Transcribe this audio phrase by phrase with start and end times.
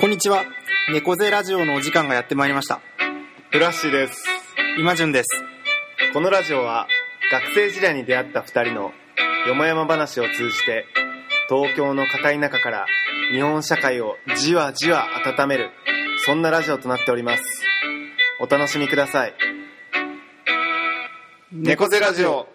[0.00, 0.44] こんにちは。
[0.92, 2.80] 猫背ラジオのお時間がやってまいりました。
[3.50, 4.22] フラッシーです。
[4.78, 5.28] 今順です。
[6.12, 6.86] このラジオは
[7.32, 8.92] 学生時代に出会った二人の
[9.48, 10.86] よもやま話を通じて
[11.48, 12.86] 東京の片田舎から
[13.32, 15.70] 日本社会をじわじわ温める
[16.24, 17.42] そんなラジオとなっております。
[18.38, 19.34] お楽しみください。
[21.50, 22.46] 猫背ラジオ。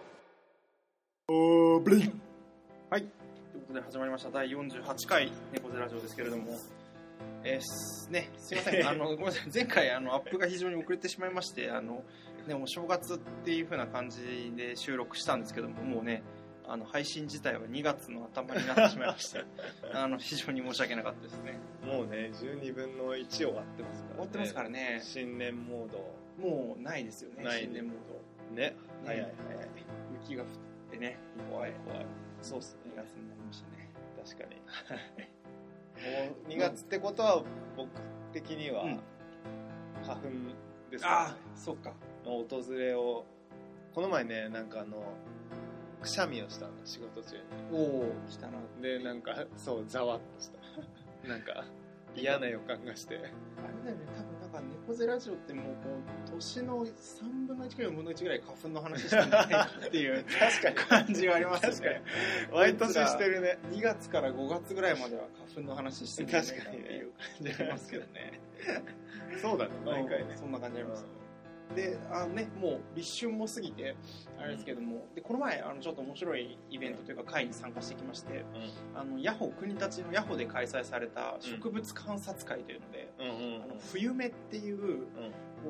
[2.90, 3.02] はい。
[3.02, 6.58] ということで始まりました第48回猫背ラジオですけれども、
[7.44, 12.04] えーすね、すいません、 あの、ごめんなさい、前回あのアップが非常に遅れてしまいまして、あの、
[12.48, 16.24] ね、もう正月っていう風な感じで収録したんですけども、もうね、
[16.66, 19.44] あの配信自体は2月の頭になってしまいまして、
[19.94, 21.60] あの非常に申し訳なかったですね。
[21.86, 24.16] もうね、12分の1終わってますからね。
[24.16, 25.98] 終わってますからね、新年モード。
[26.38, 28.56] もうないですよね、新年モード。
[28.56, 28.76] ね。
[29.06, 29.70] 早い早い。
[30.22, 30.50] 雪が降っ
[30.92, 31.18] てね、
[31.50, 31.74] 怖い。
[31.86, 32.06] 怖い。
[32.42, 33.04] そうっす2ね。
[33.04, 33.90] 月になりましたね。
[34.24, 34.62] 確かに。
[36.04, 37.44] もう2月ってことは
[37.78, 37.90] 僕
[38.32, 39.00] 的にはうん。
[40.06, 40.28] 花粉
[40.92, 41.94] ですああか、そっか。
[42.26, 43.26] の訪れを
[43.94, 45.04] この前ねなんかあの
[46.02, 47.38] くしゃみをしたの仕事中
[47.72, 48.58] おお来たな。
[48.78, 50.60] にでなんかそうざわっとした。
[51.28, 51.64] なんか
[52.16, 53.16] 嫌な予感がして。
[53.16, 55.90] あれだよね、多分か猫背ラジオってもうこ
[56.28, 60.26] う年の3分の1か4分の1ぐらい花粉の話してるんじゃないかっていう
[60.64, 62.02] 確か感じがありますよね。
[62.52, 65.24] に毎年してるね2月から5月ぐらいまでは
[65.56, 68.40] 花粉の話してるんじゃないかっていう感じがありますけどね。
[69.42, 71.23] そうだね毎回ねそんな感じありますよね。
[71.74, 73.96] で、あのね、もう立春も過ぎて、
[74.40, 78.44] あれですけども、で、この前、あの、ちょっと面白いイベントというか会に参加してきまして、
[78.96, 83.12] あの、ヤホー国立のヤホーで開催された植物観察会というので、
[83.64, 85.06] あの冬芽っていう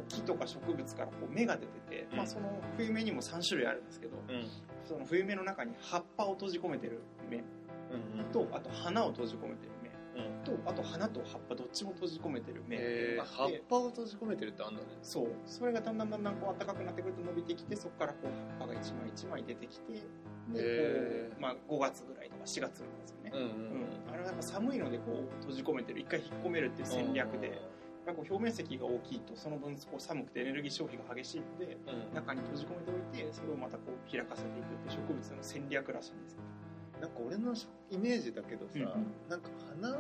[0.09, 2.17] 木とか植物からこう芽が出てて、うん。
[2.17, 4.17] まあ、その冬芽にも3種類あるんですけど
[4.83, 9.82] その冬芽の中に葉っぱを閉じ込めてる芽うんとあと花を閉じ込めてる芽うん
[10.44, 13.23] とあと花と葉っぱどっちも閉じ込めてる芽っていうえー。
[13.23, 14.88] のがあって、葉っぱを閉じ込めてるってあんだね。
[15.01, 15.28] そう。
[15.46, 19.94] それがだんだんだんだんこう暖かくなってくると伸びてきてそこからこう葉っぱが一枚一枚出てきて
[20.53, 24.13] でこう、まあ、5月ぐらいとか4月ぐらいですよね、うんうんうん。
[24.13, 27.57] あれはやっぱ寒いのでこう閉じ込めてる一回引っ込めるっていう戦略で、やっ
[28.06, 32.13] ぱりこう表面積が大きいとその分こう寒くてエネルギー消費が激しいのでうん。
[32.13, 36.40] 中に閉じ込めておいてそれをまたこう開かせていくっていう植物の戦略らしいんですよ
[37.03, 37.53] なんか俺の
[37.91, 38.84] イメージだけどさ、うん
[39.30, 39.50] なんか
[39.81, 39.94] 花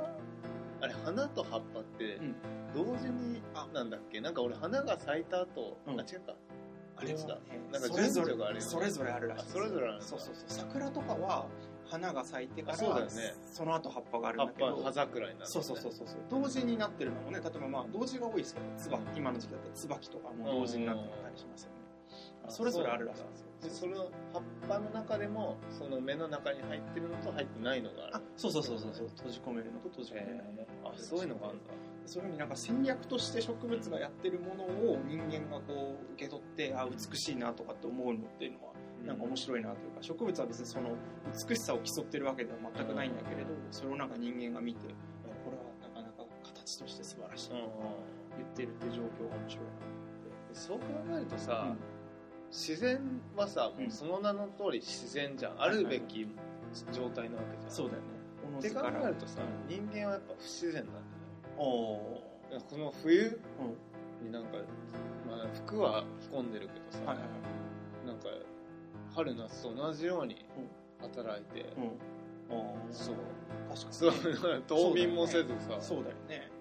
[0.79, 2.35] あれ花と葉っぱってうん。
[2.73, 3.41] 同時に
[3.73, 4.21] なんだっけ？
[4.21, 5.99] なんか俺花が咲いた後、うん。
[5.99, 6.35] あ違うか
[6.95, 7.25] あれはね
[7.73, 8.61] なんかそれぞれ順序があるよね。
[8.61, 9.45] それぞれあるらしい。
[9.49, 10.45] それぞれあるそうそうそう。
[10.47, 11.47] 桜とかは
[11.85, 13.11] 花が咲いてからあそうだよね。
[13.51, 14.77] その後葉っぱがある葉っんだけど。
[14.77, 16.17] ぱ葉桜になる、ね、そうそうそうそうそう。
[16.29, 21.75] 同時になってるのもね例えばまあ同時が多いですけど椿今の時期だったら椿とかも同時になってたりしますよね。
[21.81, 21.82] あ
[22.49, 23.23] それぞれあるらしい。
[23.63, 28.15] でですよその葉っぱの中でもその芽の中に入ってるのと入ってないのがある。
[28.17, 29.07] あそうそうそうそうそう。
[29.15, 31.73] 閉じ込めるのと閉じ込めないのえーあそういうのがあるんだ。
[32.05, 38.73] そういうふうになんか戦略として植物がやってるものを人間がこう受け取ってあ美しいなとかって思うのっていうのは
[39.05, 40.89] なんか面白いなというか植物は別にその
[41.47, 44.87] 美しさを競ってるわけでは全くないんだけれどそれをなんか人間が見て
[45.45, 47.67] これはなかなか形として素晴らしいうんうん。
[48.35, 49.65] 言ってるっていう状況が面白い
[50.53, 51.75] そう考えるとさ、な
[52.53, 52.99] 自然
[53.35, 53.85] はさもうん。
[53.87, 56.27] うその名の通り自然じゃん、あるべき
[56.93, 58.07] 状態なわけじゃん、そうだよね。
[58.59, 60.99] って考えるとさ人間はやっぱ不自然なんだよ
[61.57, 62.23] おお
[62.69, 63.39] この冬
[64.21, 64.49] になんか、
[65.27, 67.29] まあ、服は着込んでるけどさ、ーはいはいは
[68.03, 68.07] い。
[68.07, 68.27] なんか
[69.15, 70.45] 春夏と同じように
[71.01, 72.55] 働いて、うん。
[72.55, 72.93] あー。
[72.93, 73.15] そう。
[74.01, 74.63] 確かに。
[74.67, 75.77] 冬眠もせずさ。
[75.79, 76.51] そうだよね。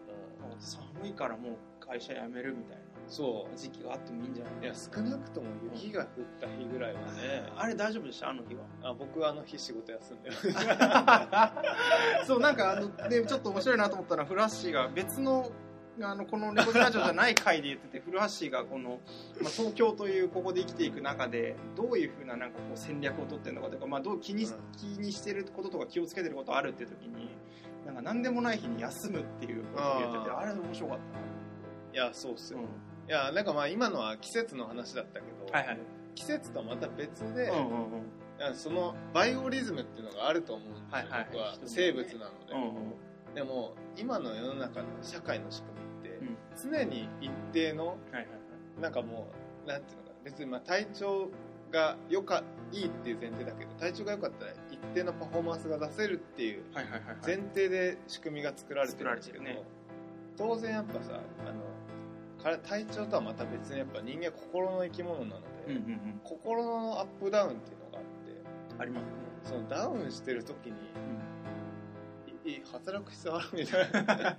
[0.51, 0.61] うん。
[0.61, 2.79] 寒いからもう会社辞めるみたい
[3.15, 4.55] そな時期があってもいいんじゃない？
[4.61, 6.09] ういや少なくとも雪が降っ
[6.41, 7.07] た日ぐらいはね、
[7.57, 8.31] あれ大丈夫でした？
[8.31, 8.63] あの日は。
[8.83, 10.37] あ僕あの日仕事休んでる
[12.27, 15.51] そうなんかあのでちょっと面白いなと思ったのはフラッシーが別の
[16.01, 19.01] あのこのレコラジオじゃない回で言ってて古橋がこの、
[19.43, 24.53] まあ、東京というここで生きていく中でどういうふうななんかこう戦略を取ってるのかとか、まあ、どう気に,、うん。
[24.75, 27.29] 気にしてることとか気をつけてることあるっていう時に
[27.85, 30.99] なんか何でもない日に休むっていうことを言っててあれ面白かっ
[31.93, 32.69] いやそうっすたな、よ、
[33.09, 35.79] いやなんかまあ今のは季節の話だったけど、はいはい。
[36.15, 37.85] 季節とはまた別で、うんうん
[38.49, 38.55] うん。
[38.55, 41.57] そのバイオリズムっていうのがあると思うんですよ、はいはい僕は。
[41.65, 42.95] 生物なので、うんうん
[43.35, 46.37] でも今の世の中の社会の仕組みって、うん。
[46.71, 48.29] 常に一定のはいはい
[48.81, 49.29] なんかも
[49.65, 50.15] うなんていうのかな。
[50.25, 51.31] 別にまあ体調
[51.71, 57.17] がよかいいっていう前提だけど体調が良かったら一定のパフォーマンスが出せるっていうはいはいはいはい。
[57.25, 59.83] 前提で仕組みが作られてるんですけど、作られてるね。
[60.37, 61.72] 当然やっぱさあの
[62.43, 66.21] 体調とはまた別にやっぱ人間は心の生き物なので、うんうんうん。
[66.25, 69.11] 心のアップダウンっていうのがあってありますね。
[69.45, 70.75] そのダウンしてる時に
[72.45, 74.39] いい働く必要あるみたいな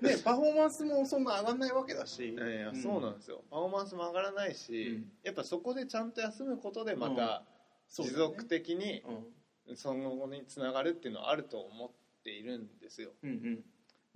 [0.00, 7.44] ねパフォーマンスもそんな上がんないわけだしいやいやうんそうなんですよパフォーマンスも上がらないし、うんやっぱそこでちゃんと休むことでまた
[7.90, 9.02] 持続的に
[9.66, 11.90] うんその後につながるっていうのはあると思っ
[12.24, 13.64] ているんですようんうん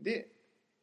[0.03, 0.31] で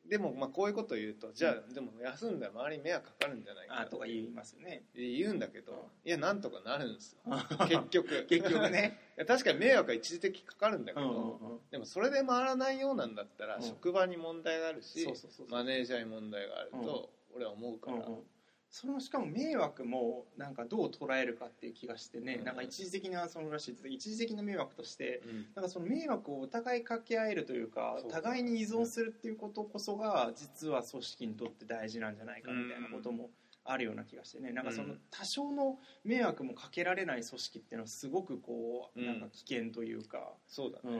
[0.10, 4.84] でもまあこういうことを言うとじゃあでも休んだら周りに迷惑かかるんじゃないかあとか言いますよね。
[4.94, 6.10] 言うんだけどうん。
[6.10, 7.20] いやなんとかなるんですよ。
[7.68, 8.26] 結局。
[8.28, 9.00] 結局ね。
[9.28, 11.60] 確かに迷惑は一時的かかるんだけど、うんうんうん。
[11.72, 15.08] でもそれで回らないようなんだったら、うん職場に問題があるし
[15.50, 18.08] マネージャーに問題があると俺は思うから、
[18.74, 22.44] そのしかも迷惑もなんかどう捉えるかっていう気がしてね、うん。
[22.44, 25.46] なんか一時的なそのらしいです一時的な迷惑としてうん。
[25.54, 33.30] なんかその迷惑をお互い掛け合えるというか互いに依存するっていうことこそが実は組織にとって大事なんじゃないかみたいなことも
[33.64, 39.06] あるような気がしてねなんかその多少の迷惑もかけられない組織っていうのはすごくこううん。
[39.06, 40.98] なんか危険というかそうだね。
[40.98, 41.00] う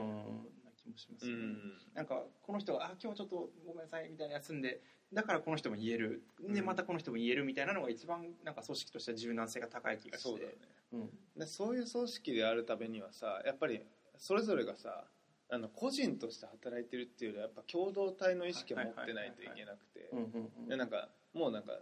[0.64, 1.42] な気もしますよね。
[1.42, 1.72] うん。
[1.92, 4.80] なんかこの人が「あ今日ちょっとごめんなさい」みたいな休んで
[5.14, 6.22] だからこの人も言える。
[6.40, 6.66] でうん。
[6.66, 10.28] またこの人も言えるみたいなのが一番なんか組織としては柔軟性が高い気がして。
[10.28, 10.56] そうだよね。
[10.92, 11.10] うん。
[11.40, 13.80] でそういう組織であるためにはさやっぱり
[14.18, 15.04] それぞれがさ
[15.50, 20.10] あの個人として働いてるっていうよりはやっぱ共同体の意識を持ってないといけなくて。
[20.76, 21.78] なんかもうなんか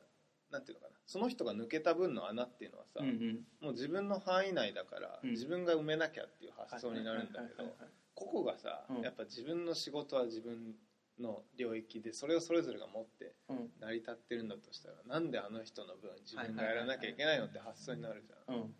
[0.50, 1.00] なんていうのかな。
[1.06, 3.40] その人が抜けた分の穴っていうのはさ、うんうん。
[3.60, 5.30] もう自分の範囲内だから、うん。
[5.30, 7.74] 自分が埋めなきゃっていう発想になるんだけど
[8.14, 9.00] 個々がさ、うん。
[9.00, 10.74] やっぱ自分の仕事は自分
[11.22, 13.70] の領域でそれをそれぞれが持ってうん。
[13.80, 18.56] 成り立ってるんだとしたらなんであの人の分自分がやらなきゃいけないのって発想になるじゃん。
[18.56, 18.74] うん。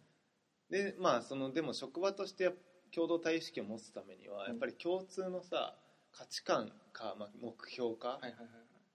[0.71, 2.53] でまあそのでも職場として
[2.95, 4.49] 共同体意識を持つためにはうん。
[4.49, 5.75] やっぱり共通のさ
[6.13, 8.47] 価値観か、まあ、目標か、はいはいはい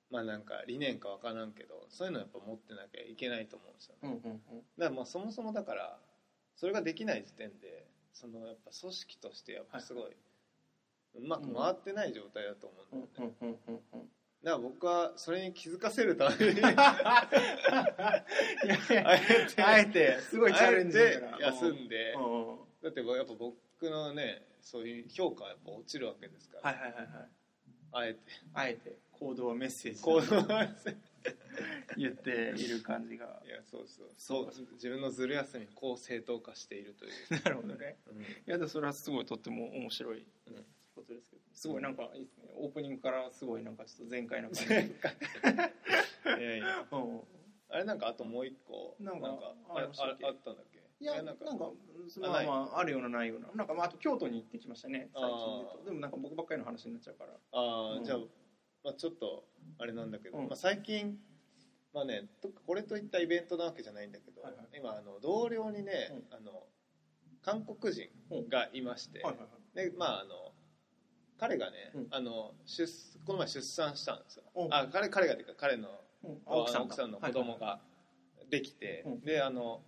[0.10, 4.40] まあなんか理念か分からんけどそういうのやっぱ持ってなきゃいけないと思うんですよ、うんうんうん。
[4.78, 5.98] だからまあそもそもだから
[6.56, 10.16] それができない時点でそのやっぱ組織としてやっぱすごい
[11.18, 14.08] うまく回ってない状態だと思ううんだよね、
[14.44, 16.62] だから僕はそれに気づかせるために。
[16.64, 17.30] あ
[18.64, 22.14] えてあえてすごいチャレンジ休んで
[22.84, 23.56] だってやっぱ僕
[23.90, 27.08] のねそういう評価はやっぱ落ちるわけですから、はいはいはいはい。
[27.94, 28.20] あえて。
[28.54, 30.68] あえて行動はメッセージ行動は
[31.98, 33.26] 言っている感じが。
[33.46, 34.08] いやそうそう。
[34.18, 37.12] そう自分のずる休みをこう正当化しているという、
[37.44, 37.98] なるほどね。
[38.12, 38.22] うん。
[38.22, 40.26] いやでそれはすごいとっても面白い。
[40.48, 40.66] うん
[41.08, 42.50] ことですけどすごいなんかいいですね。
[42.56, 44.68] オープニングからすごいなんかちょっと前回の感じ。
[44.68, 44.90] 前
[46.24, 46.88] 回いやいや。
[46.92, 47.22] うん。
[47.70, 49.28] あれなんかあともう一個なんか
[49.70, 50.06] ああった
[50.54, 50.78] んだっけ？
[51.00, 51.46] いやえなんか
[52.08, 53.52] そあまあまああるようなないような。
[53.54, 57.34] なんかまああと京都に行ってきましたね最近でもなんか僕ばっかりの話になっちゃうから。
[57.34, 58.04] ああ、うん。
[58.04, 58.20] じゃあ、
[58.84, 60.48] まあ、ちょっとあれなんだけど、うん。
[60.48, 61.20] まあ、最近
[61.94, 66.68] まあねとこれといったイベントなわけじゃないんだけど、はいはい今あの同僚にね、あの
[67.42, 68.10] 韓国人
[68.50, 69.48] がいまして、はいはいは
[69.86, 69.92] い。
[69.92, 70.54] でまああの
[71.40, 72.08] 彼がね、うん。
[72.12, 72.86] あの出
[73.26, 74.44] この前出産したんですよ。
[74.56, 74.68] う。
[74.68, 75.90] んあ彼彼がっていうか彼の
[76.24, 76.42] うん。
[76.46, 77.80] あ奥さんの子供が
[78.50, 79.22] できて、うん。
[79.22, 79.82] であの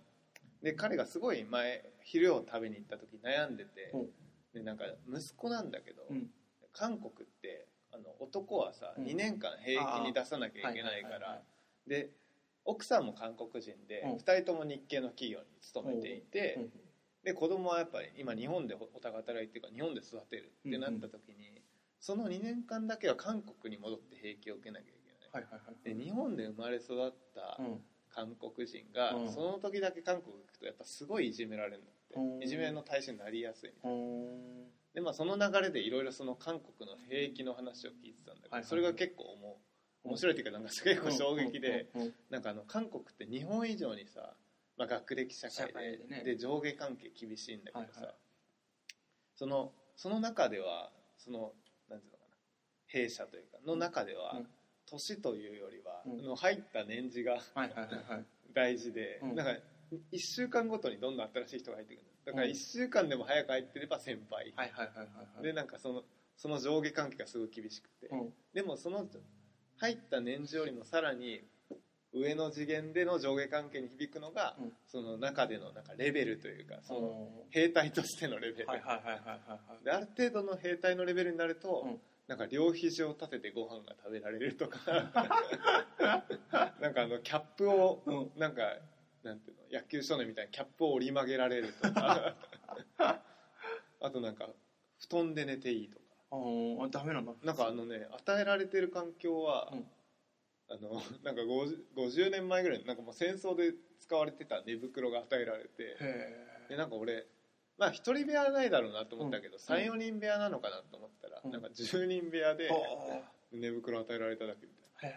[0.62, 4.08] で彼がすごい前昼を食べに行った時悩んでて、うん。
[4.54, 6.30] でなんか息子なんだけど、うん。
[6.72, 9.04] 韓国ってあの男はさ、うん。
[9.04, 11.42] 2年間兵役に出さなきゃいけないからはいはいはいは
[11.86, 11.90] い。
[11.90, 12.10] で
[12.64, 14.12] 奥さんも韓国人で、うん。
[14.16, 16.70] 2人とも日系の企業に勤めていて、うん
[17.24, 21.60] で子供はやっぱり今日本でお互い働いてるから日本で育てるってなった時に、
[22.00, 27.80] その2年間だけは韓国に戻って兵役を受けなきゃいけない、はいはいはいで日本で生まれ育ったうん。
[28.12, 29.32] 韓国人が、うん。
[29.32, 32.42] その時だけ韓国行くとやっぱすごいいじめられるんだって、うん。
[32.42, 34.64] いじめの対象になりやすいうん。
[34.94, 39.58] でまあその流れでいろいろその韓国の兵役の話を聞いてたんだけど、はいはいそれが結構思
[40.04, 42.14] う面白いっていうかなんか結構衝撃で、うんうんうん。
[42.30, 44.34] なんかあの韓国って日本以上にさ、
[44.80, 46.06] まあ、学歴社会で。
[46.08, 46.22] ね。
[46.24, 48.14] で上下関係厳しいんだけどさ、はいはい。
[49.36, 51.52] そのその中ではその
[51.90, 52.36] なんていうのかな。
[52.86, 54.46] 弊社というかの中では、うん。
[54.86, 56.24] 年というよりは、うん。
[56.24, 58.24] の入った年次がはいはいはいはい。
[58.54, 59.34] 大事で、うん。
[59.34, 59.62] なんか
[60.12, 62.50] 1週間ごとにどんどん新しい人が入ってくるだからうん。
[62.50, 65.42] 1週間でも早く入ってれば先輩、はいはいはいはいはい。
[65.42, 66.04] でなんかその
[66.38, 68.34] その上下関係がすごい厳しくて、うん。
[68.54, 69.06] でもその
[69.76, 71.46] 入った年次よりもさらに
[72.12, 74.72] 上の次元での上下関係に響くのが、うん。
[74.86, 77.50] その中でのなんかレベルというかそのうん。
[77.50, 82.00] 兵隊としてのレベル、である程度の兵隊のレベルになると、うん。
[82.26, 84.78] なんか両肘を立ててご飯が食べられるとか。
[86.80, 88.62] なんかあのキャップを、うんなんか
[89.22, 92.36] なんていうの野球少年みたいにキャップを折り曲げられるとか。
[94.02, 94.48] あとなんか
[94.98, 96.04] 布団で寝ていいとか。
[96.32, 97.32] あダメなんだ。
[97.42, 99.86] なんかあのね与えられてる環境は、うん
[100.70, 107.26] あの なんか 50, 50年前ぐらいになんかもう戦争で使われてた寝袋が与えられてへでなんか俺
[107.76, 109.74] まあ一人部屋はないだろうなと思ったけど、うん。
[109.74, 111.50] 34人部屋なのかなと思ったら、うん。
[111.50, 113.22] なんか10人部屋では
[113.52, 115.16] 寝袋与えられただけみたいな。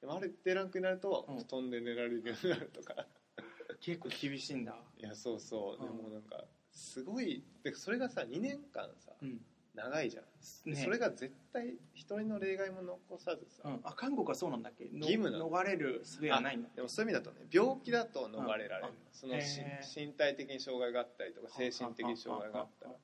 [0.00, 1.38] でもあるってランクになると、うん。
[1.38, 3.04] 布団で寝られるようになるとか。
[3.36, 4.80] え 結構厳しいんだ。
[4.96, 9.44] いやそうそう、うんでもなんかすごいでそれがさ2年間さうん
[9.78, 10.24] 長いじゃん、
[10.70, 10.76] ね。
[10.76, 14.84] それが絶対一人の例外も残さずさ、うん、あ韓国はそうなんだっけ？
[14.84, 15.48] の義務なの。
[15.48, 18.94] 逃れる術はないんだでもそういう意味だとね病気だと逃れられる、うん。
[19.12, 22.94] その身体的に障害があったりとか精神的に障害があったら。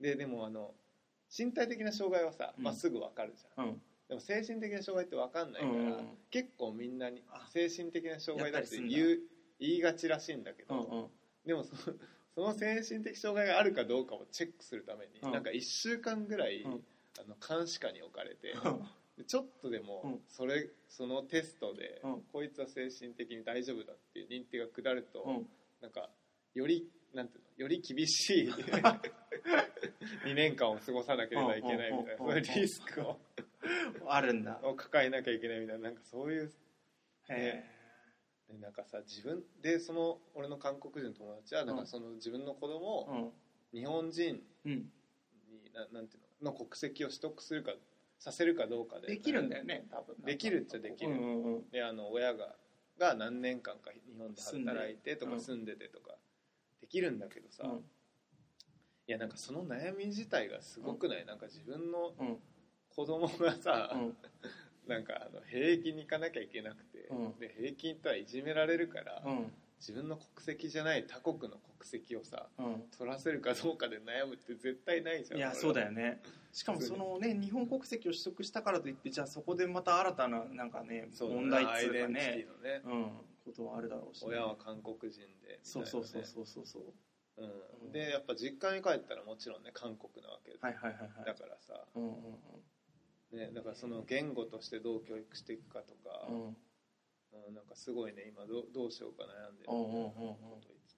[0.00, 0.74] ででもあの
[1.36, 2.64] 身体的な障害はさ、うん。
[2.64, 3.66] まあ、すぐ分かるじゃん。
[3.66, 3.82] うん。
[4.08, 9.18] でも精神的な障害って分かんないから、うんうん結構みんなにあ精神的な障害だって言う
[9.58, 11.06] 言いがちらしいんだけど、うんうん。
[11.46, 11.74] でもそ
[12.38, 15.32] その精神的障害があるかどうかをチェックするために、うん。
[15.32, 16.84] なんか1週間ぐらい、うん。
[17.18, 18.54] あの監視下に置かれて、
[19.26, 20.20] ちょっとでもうん。
[20.28, 22.22] それそのテストで、うん。
[22.32, 25.46] こいつは精神的に大丈夫だっていう認定が下ると、うん。
[25.82, 26.10] なんか
[26.54, 28.48] よりなんていうのより厳しい
[30.24, 33.18] 2年間を過ごさなければいけないみたいなうんそういうリスクを
[34.06, 34.60] あるんだ。
[34.62, 36.52] を抱えなきゃいけないみたいななんかそういう
[37.30, 37.77] へ
[38.48, 41.82] でなんかさ自分でその俺の韓国人の友達はなんうん。
[41.82, 43.32] かその自分の子供えを
[43.72, 44.72] 日本人うん。
[44.72, 44.88] うん
[45.50, 47.72] にななんていうのの国籍を取得するか
[48.18, 49.06] させるかどうかで。
[49.08, 50.16] できるんだよね多分。
[50.24, 51.12] できるっちゃできる。
[51.12, 51.70] うんうんうん。
[51.70, 52.56] であの親が
[52.98, 55.40] が何年間か日本で働いてとかうん。
[55.40, 56.16] 住んでてとか
[56.80, 57.78] できるんだけどさ、うん。
[57.78, 57.82] い
[59.12, 62.38] やなんかその悩み自体がすごくない、なんか自分のうん。
[62.90, 64.16] 子供がさ、うん
[64.88, 67.38] なんかあの兵役に行かなきゃいけなくて、うん。
[67.38, 69.52] で兵役に行ったらいじめられるから、うん。
[69.78, 72.82] 自分の国籍じゃない他国の国籍をさうん。
[72.96, 75.38] 取らせるかどうかで悩むって絶対ないじゃん。
[75.38, 76.20] いやそうだよよね。
[76.52, 82.46] しかもそのね日本国籍を取得したからといってじゃあそこでまた新たななんかね問題っつうかねね。
[82.84, 83.10] うん
[83.44, 84.28] ことはあるだろうしね。
[84.32, 86.82] 親は韓国人でそうそうそうう、そうそうそう。
[87.38, 90.52] うん、でやっぱ実家に帰ったらもちろんね韓国なわけ。
[90.52, 91.24] で、はいはいはいはい。
[91.24, 92.12] だからさ、うんうん
[93.32, 96.34] ね、だからその言語としてどう教育していくかとか、うん。
[96.34, 100.12] うんうんなんかすごいね今どうどうしようか悩んでるうんうんうんうん。
[100.12, 100.94] こと言って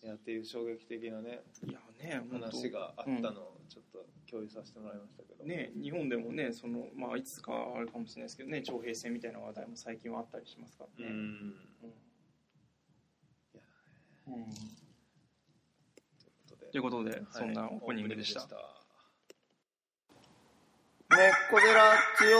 [0.00, 11.10] ていやっていう衝撃的なねいやね話があったのをちょっと共有させてもらいましたけど、ね日本でもねそのまあいつかあるかもしれないですけどね徴兵制みたいな話題も最近はあったりしますからね。
[11.10, 11.16] うん。
[11.16, 11.90] うん。
[13.54, 13.62] いや
[14.28, 14.34] うん。
[14.34, 14.70] とい
[16.30, 16.70] うことで。
[16.70, 17.26] ということで、はい。
[17.30, 18.46] そんなオープニングでした
[21.18, 22.32] オープニング猫ゼラジ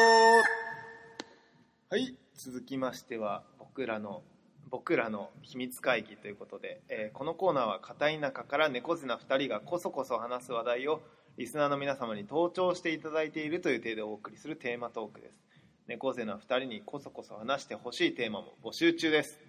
[1.91, 2.15] はい。
[2.37, 4.23] 続きましては僕らの
[4.71, 11.01] 僕らの秘密会議ということで、えーこのコーナーは片田舎から猫背な2人がこそこそ話す話題を
[11.37, 15.43] リスナーの皆様に登聴していただいているという体でお送りするテーマトークです。
[15.89, 19.41] 猫背な2人にこそこそ話してほしいテーマも募集中です。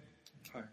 [0.52, 0.64] はい。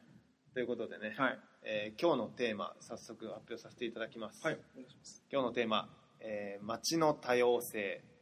[0.55, 1.39] ということでね、はい。
[1.61, 4.55] えー今日のテーマ早速発表させていただきます、はい。
[4.55, 5.23] お願いします。
[5.31, 5.89] 今日のテーマ、
[6.21, 8.16] えー街の多様性、はい、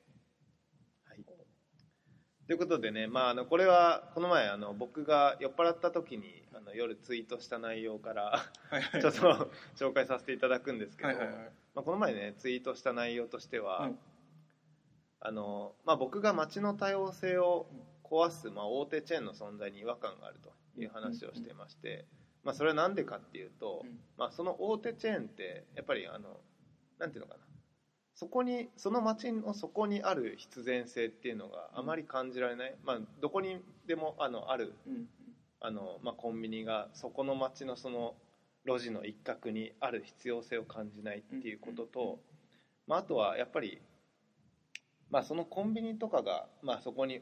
[2.48, 8.46] ということでね、まあ、あのこれはこの前あの僕が酔っ払った時にあの夜ツイートした内容から
[9.02, 11.36] ちょっと紹介させていただくんですけど、はいはいはい。
[11.74, 14.00] まあ、この前ねツイートした内容としては、うん
[15.22, 17.68] あのまあ、僕が街の多様性を
[18.04, 22.06] 壊す、まあ、大手チェーンの存在に違和感があるという話をしていまして、
[22.44, 24.00] まあ、それは何でかっていうと、うん。
[24.18, 26.40] まあ、その大手チェーンってやっぱりあの
[27.00, 27.44] なんていうのかな
[28.16, 34.74] そこにその街の底にある必然性っていうのがあまり感じられない、まあ、どこにでもあのある。
[34.88, 35.08] うん
[35.66, 38.14] あの、まあ、コンビニがそこの街のその
[38.66, 42.20] 路地の一角にある必要性を感じないっていうことと、
[42.88, 43.82] まあ、あとはやっぱり、
[45.10, 47.22] まあ、そのコンビニとかが、まあ、そこに、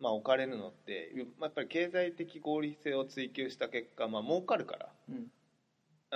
[0.00, 4.88] まあ、置かれるのって、まあ、やっぱり経済的合理性を追求した結果、まあ儲かるから。
[5.10, 5.26] うん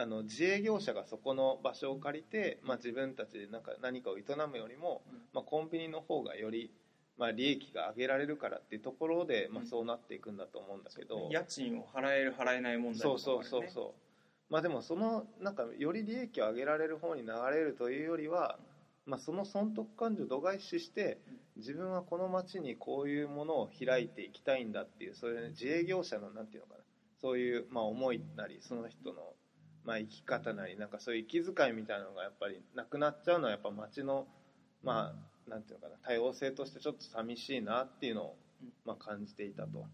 [0.01, 5.19] あの自営業者がそこの場所を借りて、まあ、自分たちでなんか何かを営むよりも、うん。
[5.35, 6.73] まあ、コンビニの方がより、
[7.19, 9.67] まあ、利益が上げられるからっていうところで、まあ、うん。
[9.67, 14.53] そうなっていくんだと思うんだけど、家賃を払える払えない問題そうそうそううそう。
[14.53, 18.59] まあでもそのなんかより利益を上げられる方に流れるというよりは、
[19.07, 21.19] まあ、その損得感情を度外視して
[21.57, 26.81] 自分はこの町にこういうものを開いていきたいんだっていうそういう、ね、自営業者のなんていうのかな。
[27.21, 29.35] そういうまあ思いなりその人の
[29.85, 34.27] まあ生き方なりなんかそういう息遣いみたいなのがやっぱりなくなっちゃうのはやっぱ町の
[34.83, 35.15] ま
[35.47, 38.37] あなんていうのかな多様性としてちょっと寂しいなっていうのを
[38.85, 39.87] まあ感じていたと。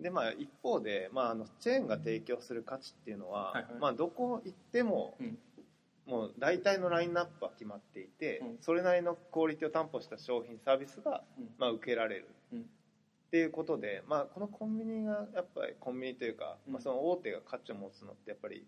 [0.00, 3.72] でまあ、一方で、まあ、あのチェーンが提供する価値っていうのは、はいはい。
[3.80, 5.38] まあ、どこ行っても、うん。
[6.06, 8.56] もう大体のラインナップは決まっていて、うん。
[8.60, 11.48] それなりのクオリティを担保した商品サービスが、うん。
[11.58, 12.60] まあ、受けられる、うん。
[12.60, 12.64] っ
[13.32, 16.74] ていうことで、まあ、このコンビニがやっぱりコンビニというか、うん。
[16.74, 18.64] まあ、その大手が価値を持つのってやっぱり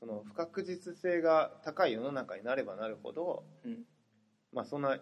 [0.00, 3.84] その不確実性が高い世の中になればなるほど、うん。
[4.52, 4.98] まあそんな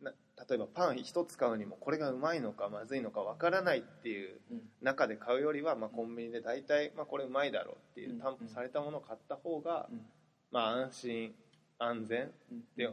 [0.00, 0.12] な
[0.48, 4.62] 例えばパン一つ買うにもこれがうまいのかまずいのかわからないっていううん。
[4.82, 8.18] 中で買うよりは、まあ、コンビニで大体、まあ、これうまいだろうっていううん。
[8.18, 10.02] 担保されたものを買った方が、うん。
[10.50, 11.34] まあ安心
[11.78, 12.64] 安全うん。
[12.76, 12.90] で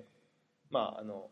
[0.70, 1.30] まああの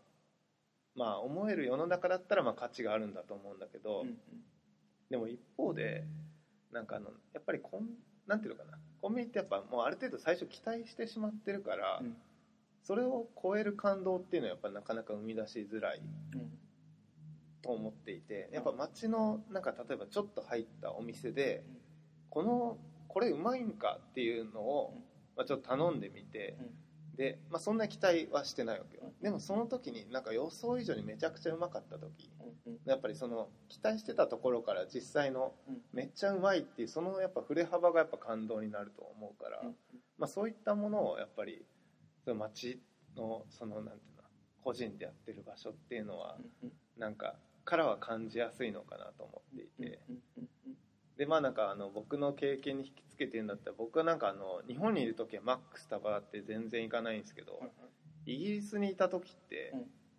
[0.94, 4.18] まあ思える世の中だったらまあ価値があるんだと思うんだけど、うん。
[5.10, 6.03] でも一方で
[6.72, 7.88] なんかあのやっぱりコン
[8.27, 12.15] なんていうのかなコンビニってやっぱもうある程度最初期待してしまってるから、うん。
[12.84, 16.01] それを超える感動っていうのはやっぱなかなか生み出しづらい
[16.34, 16.51] うん
[17.62, 21.63] と思っていてやっぱ街のなんか例えばちょっと入ったお店で
[22.29, 22.77] この
[23.08, 24.96] これうまいんかっていうのを、
[25.36, 26.58] まあ、ちょっと頼んでみて、
[27.22, 29.04] で、まあ、そんな期待はしてないわけよ。
[29.22, 32.32] でもその時になんか予想以上にめちゃくちゃうまかった時
[32.66, 35.82] うんやっぱりその期待してたところから実際のうん。
[35.94, 39.75] めっちゃうまいっていうそのやっぱ振れ幅がやっぱ感動になると思うから、うん
[40.18, 41.63] まあ、そういったものをやっぱり
[42.25, 42.82] その街
[43.16, 44.24] のそのなんていうの
[44.63, 47.36] 個人でやってる場所っていうのはうんなんか
[47.66, 50.00] からは感じやすいのかなと思っていて
[51.22, 57.62] でまあなんかあの僕の経験に引きつけてるんだったら僕はなんかあの日本にいる時はマックスタバって全然行かないんですけど
[58.25, 59.72] イギリスにいた時って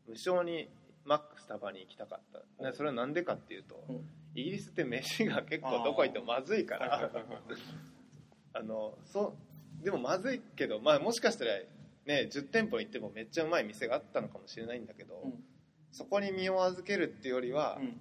[0.07, 0.69] 無償に
[1.05, 2.65] マックスタバに行きたかった。
[2.71, 3.97] でそれはなんでかっていうとうん。
[4.37, 7.11] イギリスって飯が結構どこ行ってもまずいから。
[8.55, 9.35] あのそ
[9.81, 11.59] うでもまずいけど、まあ、もしかしたら、
[12.07, 15.45] ね、10店舗行ってもめっちゃうまい店があったのかもしれないんだけど、うん。
[15.91, 17.87] そこに身を預けるっていうよりは、うん。
[17.87, 17.95] も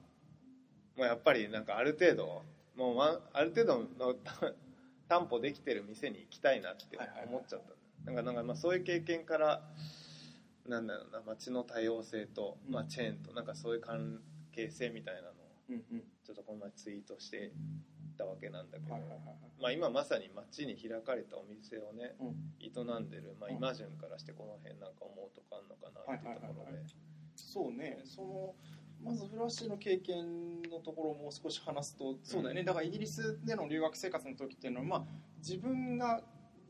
[1.00, 2.44] うやっぱりなんかある程度
[2.82, 4.16] もう、ま、ある程度の
[5.08, 6.98] 担保できてる店に行きたいなって
[7.28, 7.62] 思っちゃっ
[8.06, 9.62] た、なんかなんかまあそういう経験から
[10.68, 12.74] なんだろうな街の多様性と、うん。
[12.74, 14.20] まあ、チェーンとなんかそういう関
[14.52, 15.34] 係性みたいなのを
[16.26, 17.52] ちょっとこの前ツイートして
[18.18, 18.96] たわけなんだけど、
[19.62, 22.58] まあ、今まさに街に開かれたお店をねうん。
[22.60, 23.58] 営んでる、まあ、うん。
[23.58, 26.80] イマジュンからしてこの辺なんか思うとかあるのかなっていうところで。
[27.36, 28.56] そうねその
[29.04, 35.04] まずフラッシュの経験のところをもう少し話すとそうだよね、だからイギリスでの留学生活の時っていうのは、まあ、
[35.40, 36.22] 自分が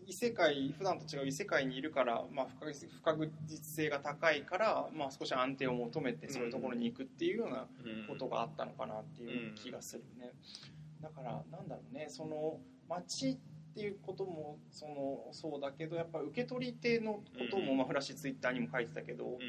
[0.07, 7.67] 異世界普段と違う異世界にいるから、まあ、不確実性が高いから、まあ、少し安定を求めてそういうところに行くっていうような
[8.07, 10.31] ことがあったのかなっていう気がするね、
[11.01, 12.07] だからなんだろうね。
[12.09, 13.37] その街っ
[13.73, 17.77] ていうこともそのそうだけどやっぱ受け取り手のことも、うん。
[17.77, 19.39] まあ、フラッシュツイッターにも書いてたけど、うん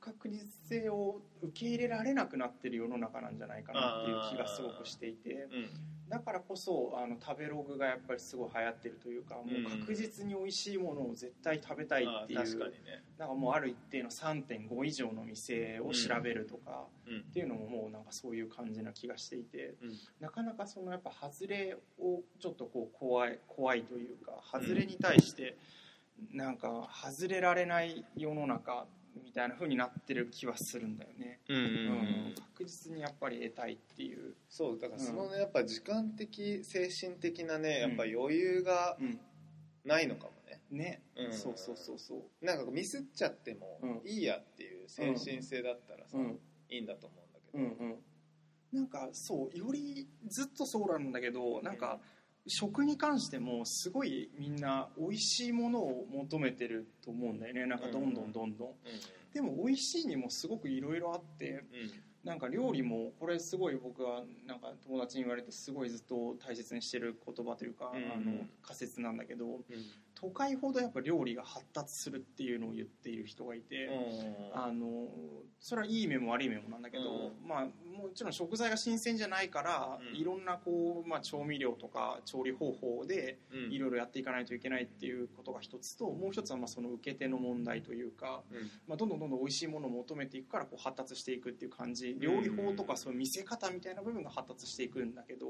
[0.00, 5.48] 不確実性を受け入れられなくなってる世の中なんじゃないかなっていう気がすごくしていて。
[5.52, 5.70] うん。
[6.08, 17.18] だからこそあの食べログがやっぱりすごい流行ってるというかもう確実に美味しいものを絶対食べたいっていう確かにね、なんかもうある一定の3.5以上の店を調べるとか、うん。
[17.18, 19.74] っていうのももうなんかそういう感じな気がしていて。
[19.82, 19.92] うん。
[20.20, 25.58] なかなかそのやっぱ外れをちょっとこう怖い怖いというか外れに対して
[26.32, 28.86] なんか外れられない世の中
[29.24, 31.68] みたいな風になってる気はするんだよね、うんうんうん。
[31.68, 31.70] う
[32.30, 32.34] ん。
[32.54, 39.20] 確実にやっぱり得たいっていう、そうだからそのねやっぱ時間的精神的なねやっぱ余裕がうん、
[39.84, 41.32] ないのかもね、ね、うん。
[41.32, 42.44] そうそうそうそう。
[42.44, 44.08] なんかミスっちゃってもうん。
[44.08, 46.38] いいやっていう精神性だったらさ、うん。
[46.70, 47.98] いいんだと思うんだけど、うんうん。
[48.72, 52.00] なんかそうよりずっとそうなんだけどなんか
[52.48, 57.66] 食に関してもすごいみんな美味しいものを求めてると思うんだよね。
[57.66, 58.68] なんかどんどんどんどん、
[59.32, 61.64] でも美味しいにもすごくいろいろあって
[62.24, 68.12] なんか料理もこれすごい僕はなんか友達に言われてすごいずっと大切にしてる言葉というか、うん。
[68.12, 69.62] あの仮説なんだけどうん
[70.20, 74.60] 都会ほどやっぱ料理が発達するっていうのを言っている人がいて、うん。
[74.60, 75.06] あの
[75.60, 80.16] それはいい面も悪い面もなんだけど、うまあ、もちろん食材が新鮮じゃないから、うん。
[80.16, 83.72] いろんなこう、まあ、調味料とか調理方法でうん。
[83.72, 88.70] いろいろやっていかないといけないっていうことが一つともう一つはまあその受け手の問題というか、うん。
[88.88, 92.16] まあ、どんどんどんどん美味しいものを求めていくからこう発達していくっていう感じ。
[92.18, 95.46] 料理法とかそういう見せ方みたいな部分が発達していくんだけど、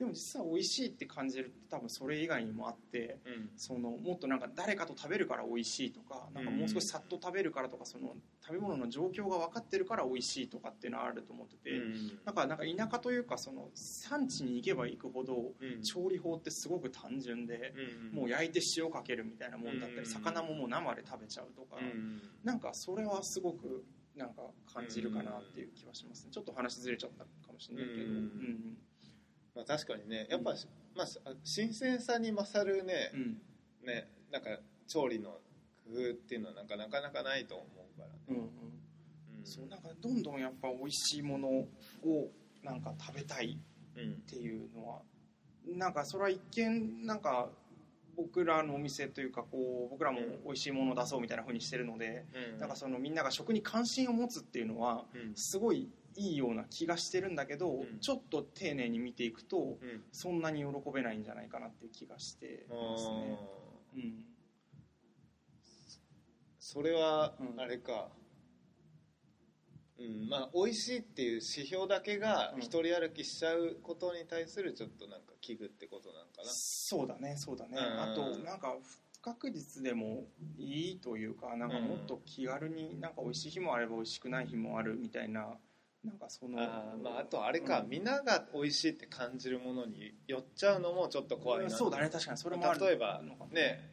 [0.00, 3.18] でも実は美味しいって感じるって多分それ以外にもあって。
[3.24, 3.50] うん。
[3.56, 12.18] そのもっとなんか誰かと食べるから美味しいとかなんかもう少しさっと食べるからとかその食べ物の状況が分かってるから美味しいとかっていうのはあると思ってて、うん。
[12.24, 15.82] なんかなんか田舎というかその産地に行けば行くほどうん。
[15.82, 17.74] 調理法ってすごく単純で、
[18.12, 18.18] うん。
[18.18, 20.06] もう焼いて塩かけるみたいなもんだったり、うん。
[20.06, 22.22] 魚ももう生で食べちゃうとか、うん。
[22.44, 23.84] なんかそれはすごく
[24.16, 26.30] なんか感じるかなっていう気はしますね。
[26.32, 28.18] ちょっと話ずれちゃったかもしれないけど、ううん。
[28.18, 28.78] ん
[29.54, 30.54] まあ、確かにねやっぱ、
[30.94, 31.06] まあ、
[31.42, 33.42] 新鮮さに勝るね,、うん
[33.84, 34.50] ねなんか
[34.86, 35.30] 調理の
[35.84, 37.64] 工夫っていうのはなんかなかなかないと思
[37.96, 38.42] うからね、うんうん。
[38.42, 39.44] うん。
[39.44, 41.68] そうなんかどんどんやっぱ美味しいものを
[42.62, 43.58] なんか食べたい
[43.96, 45.00] うんっていうのは
[45.66, 47.48] なんかそれは一見なんか
[48.16, 52.58] 僕らのお店というかこう僕らも美味しいものを出そうみたいな風にしてるので、うん。
[52.58, 55.34] なんかそのみんなが食に関心を持つっていうのはうん。
[55.34, 57.98] すごいいいような気がしてるんだけど、うん。
[58.00, 60.02] ちょっと丁寧に見ていくとうん。
[60.12, 63.38] そんなに喜べないんじゃないかなっていう気がしてますね。
[63.40, 64.24] あーうん。
[66.58, 68.08] それはうんあれか、
[69.98, 70.28] うん。
[70.28, 72.60] まあ美味しいっていう指標だけがうん。
[72.60, 76.50] 一人歩きしちゃうことに対するちょっとなんか危惧ってことなんかな。
[76.50, 78.02] そうだねそうだね、うん。
[78.02, 85.58] あとなんか不確実でもいいというかなんかもっと気軽になんか美味しい日もあれば美味しくない日もあるみたいな
[86.04, 87.90] なんかそのあーまああとあれか、うん。
[87.90, 91.70] みんなが美味しいって感じるものに寄っちゃうのもちょっと怖いな。
[91.70, 93.90] そうだね確かにそれもある例えばね。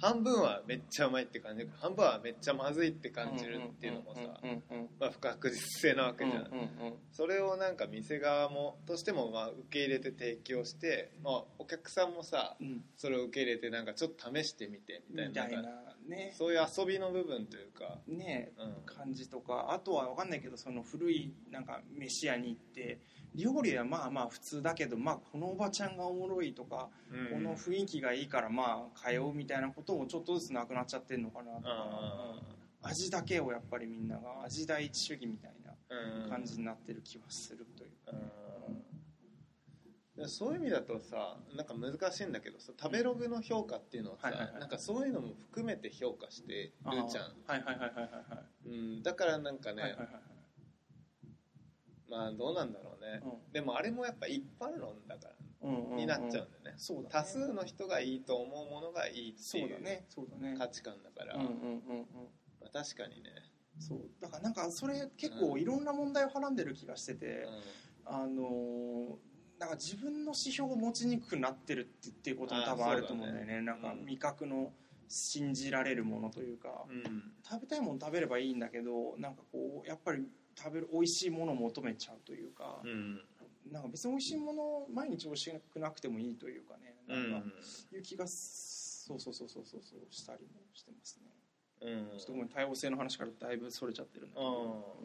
[0.00, 4.20] 半分はめっちゃうまいって感じる半分はめっちゃまずいって感じるっていうのもさ
[4.98, 6.50] まあ不確実性なわけじゃん、
[7.12, 12.82] それをなんか店側もとしてもまあ受け入れて提供して、まあ、お客さんもさうん。
[12.96, 16.34] それを受け入れてなんかちょっと試してみてみたいななんかみたいなね。
[16.36, 19.68] そういう遊びの部分というか、ねうん、感じとか。
[19.70, 23.00] あとは分かんないけどその古いなんか飯屋に行って
[23.34, 27.28] 料理はまあまあ普通だけど、まあ、このおばちゃんがおもろいとか、うん。
[27.28, 38.12] この雰囲気がいいからまあ通うみたいなこともちょっとずつなくなっちゃってるのかなとか、あうん味だけをやっぱりみんなが味第一主義みたいな感じになってる気はするというか、
[40.26, 44.60] そういう意味だとさなんか難しいんだけどさ食べログの評価っていうのはさ、はいはいはい。
[44.60, 46.72] なんかそういうのも含めて評価してる
[47.10, 48.68] じゃん、あーはいはいはいはいはいはい。
[48.68, 50.08] うん、だからなんかね、はいはいはい
[52.10, 53.52] まあどうなんだろうね、うん。
[53.52, 55.96] でもあれもやっぱ一般論だからうんうんうん。
[55.96, 57.08] になっちゃうんだよね、そうだね。
[57.10, 60.04] 多数の人がいいと思うものがいいっていうそうだね。
[60.10, 60.54] そうだね。
[60.58, 62.06] 価値観だから、うんうんうんうん。
[62.60, 63.30] まあ、確かにね、
[63.78, 64.00] そう。
[64.20, 67.48] だからなんかそれ結構いろんな問題をはらんでる気がしてて、う
[68.04, 69.31] あのー
[69.62, 73.54] なんか自分の指標を持ちにくくなってるってっていうことも多分あると思うんだよね。
[73.54, 74.72] あーなんかうん味覚の
[75.06, 77.32] 信じられるものというか、んうん。
[77.48, 80.26] 食べたいもの食べればいいんだけどなんかこうやっぱり
[80.58, 83.22] 食べる美味しいものを求めちゃうというか、うん。
[83.70, 86.96] なんか別に美味しいもの毎日美味しくなくてもいいというかね。
[87.06, 87.52] うなんかん
[87.94, 91.30] いう気がそうそうそうそうそうそうしたりもしてますね。
[91.82, 92.18] うん。
[92.18, 94.98] ちょっとごめん多様性の話からだいぶそれちゃってるんだけど。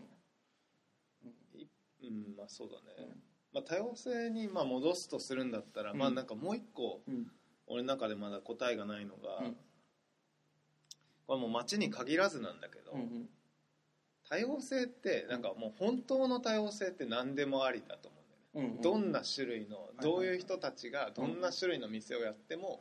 [2.02, 5.98] うんまあそうだね、うんまあ、多様性にまあ戻すとするんだったら、うん。
[5.98, 7.28] まあなんかもう一個うん。
[7.68, 9.58] 俺の中でまだ答えがないのが、うん。
[11.26, 13.30] これもう街に限らずなんだけど、うんうん。
[14.30, 18.18] 多様性ってなんかもう本当の多様性って何でもありだと思
[18.56, 22.80] うんだよね、どんな種類のいどういう人たちがどんな種類の店をやっても、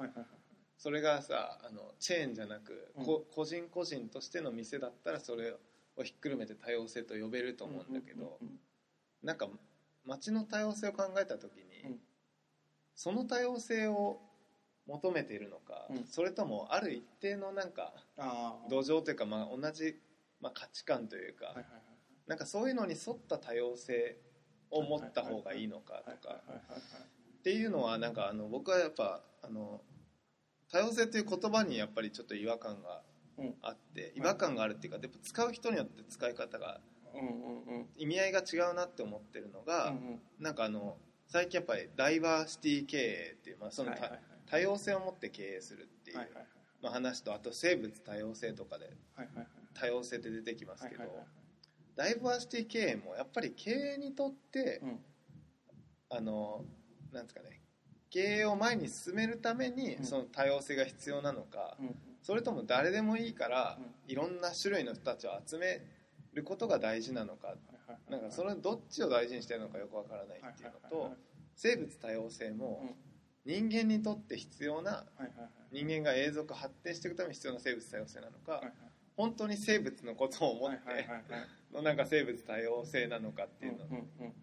[0.76, 2.92] それがさあのチェーンじゃなく、
[3.34, 5.56] 個人個人としての店だったらそれ
[5.96, 8.38] をひっくるめて多様性と呼べると思うんだけど、
[9.22, 9.48] なんか
[10.06, 11.98] 街の多様性を考えた時に、うん。
[12.94, 14.20] その多様性を
[14.86, 16.06] 求めているのか、うん。
[16.06, 17.92] それともある一定のなんか
[18.70, 19.96] 土壌というか、まあ、同じ、
[20.40, 21.64] まあ、価値観というか、はいはい
[22.26, 24.16] なんかそういうのに沿った多様性
[24.70, 26.34] を持った方がいいのかとか
[27.38, 29.80] っていうのはなんかあの僕はやっぱあの
[30.72, 33.02] 多様性という言葉にやっぱりちょっと違和感が
[33.38, 33.54] うん。
[33.62, 36.95] あって違和感があるっていうかやっぱ使う人によって使い方がうんう
[37.96, 40.20] 意味合いが違うなって思ってるのが、うんうん。
[40.38, 44.20] なんかあの最近やっぱりダイバーシティ経営っていう、まあ、そのたはいはいはい。
[44.46, 46.46] 多様性を持って経営するっていう、はいはい
[46.82, 48.90] まあ、話とあと生物多様性とかでは
[49.24, 49.46] いはいはい。
[49.74, 51.26] 多様性って出てきますけど、はいはいはい
[51.96, 54.98] ダイバーシティ経営もやっぱり経営にとって、うん。
[56.10, 56.62] あの
[57.10, 57.62] なんですかね
[58.10, 60.04] 経営を前に進めるためにうん。
[60.04, 61.96] その多様性が必要なのか、うん。
[62.22, 65.80] それとも誰でもいいから、ういろんな種類の人たちを集め
[66.36, 67.54] ることが大事なのか、
[68.08, 71.16] なんかそれどっちを大事にしてるのかよくわからないっていうのと、
[71.56, 72.94] 生物多様性も
[73.44, 75.04] 人間にとって必要な
[75.72, 78.62] 人間が永続発展していくために必要な生物多様性なのか、
[79.16, 81.06] 本当に生物のことを思ってはい
[81.72, 83.78] のなんか生物多様性なのかっていうの、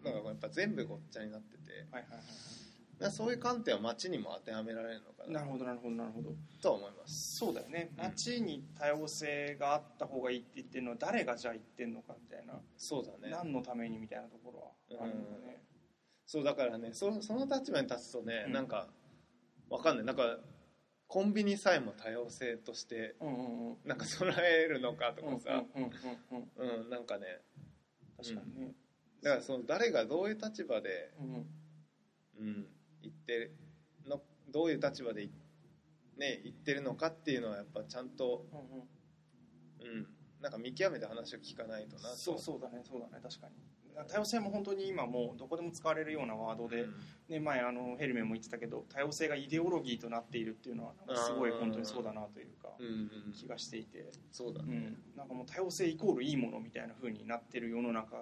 [0.04, 1.86] なんかやっぱ全部ごっちゃになってて
[3.10, 5.40] そういう観点は街にも当てはめられるのかな。
[5.40, 6.30] なるほどなるほどなるほど。
[6.62, 7.36] とは思います。
[7.36, 7.90] そうだよね。
[7.96, 12.54] うん街に多様性があった方がいいって言ってるのは誰がじゃあ言ってんのかみたいな。
[12.76, 13.30] そうだね。
[13.30, 14.52] 何のためにみたいなとこ
[14.90, 15.62] ろはあるんだね。
[16.26, 18.52] そうだからねそその立場に立つとね、うん。
[18.52, 18.88] なんか
[19.68, 20.04] わかんない。
[20.04, 20.38] なんか
[21.06, 23.76] コンビニさえも多様性としてうんうんうん。
[23.84, 26.90] なんか捉えるのかとかさ、うんうんうんうんうん。
[26.90, 27.40] なんかね。
[28.16, 28.74] 確かにね。
[29.22, 31.46] だからその誰がどういう立場で、うん。
[32.36, 32.66] うん、
[33.04, 33.56] 言ってる
[34.06, 35.30] のどういう立場でい
[36.16, 39.96] ね言ってるのかっていうのはやっぱちゃんと、うんうん。
[39.96, 40.06] うん、
[40.40, 42.16] なんか見極めて話を聞かないとなと。
[42.16, 43.54] そうそうだねそうだね確かに。
[44.08, 46.86] 多様性も本当に今もうどこでも使われるようなワードで、
[47.28, 52.90] ね、前あのヘルメンも言ってたけど多様性がイデオロギーとなっているっていうのはすごい本当にそうだなというかうんう
[53.30, 54.66] ん気がしていて、そうだね。
[54.68, 58.16] うん、なんかもう多様性イコールいいものみたいな風になってる世の中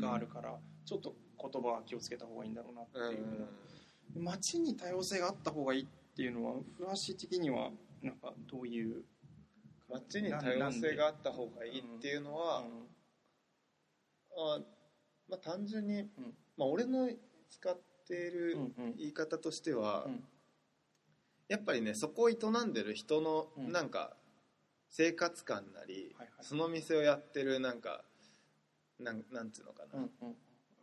[0.00, 3.46] があるからちょっと言葉は気をつけた方がいいんだろうなってうんいう、
[4.14, 7.70] 街に多様性があった方がいいっていうのは古橋的には
[8.02, 9.04] なんかどういう
[9.88, 12.64] 街に多様性があった方がいいっていうのは、
[14.36, 14.58] あ
[15.28, 16.04] まあ、単純に、
[16.56, 17.08] まあ、俺の
[17.50, 18.58] 使っている
[18.96, 20.24] 言い方としては、うん。
[21.48, 23.72] やっぱりねそこを営んでる人のうん。
[23.72, 24.16] なんか
[24.88, 28.02] 生活感なり、その店をやってるなんか
[28.98, 30.08] なんなんつうのかな、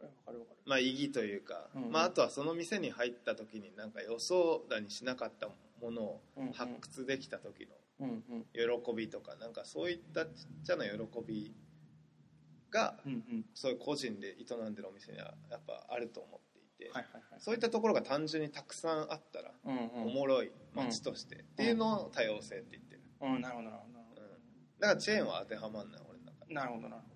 [0.03, 0.57] うんうんわかるわかる。
[0.65, 1.91] まあ意義というか、うんうん。
[1.91, 5.47] まあ、あとはその店に入った時になんか予想だにしなかった
[5.81, 6.53] ものをうんうん。
[6.53, 8.45] 発掘できた時のうんうん。
[8.53, 10.31] 喜びとかなんかそういったちっ
[10.65, 10.91] ちゃな喜
[11.25, 11.53] び
[12.71, 13.45] がうんうん。
[13.53, 17.39] そういう個人で営んでるお店にはやっぱあると思っていて、はいはいはい。
[17.39, 20.07] そういったところが単純にたくさんあったらうんうん。
[20.07, 23.01] おもろい街として、っていうのを多様性って言ってる。
[23.21, 23.41] うん。
[23.41, 23.93] なるほどなるほど。
[23.93, 24.13] なるほ
[24.79, 27.07] だからチェーンは当てはまんない俺の中なるほどなるほど。
[27.07, 27.12] うん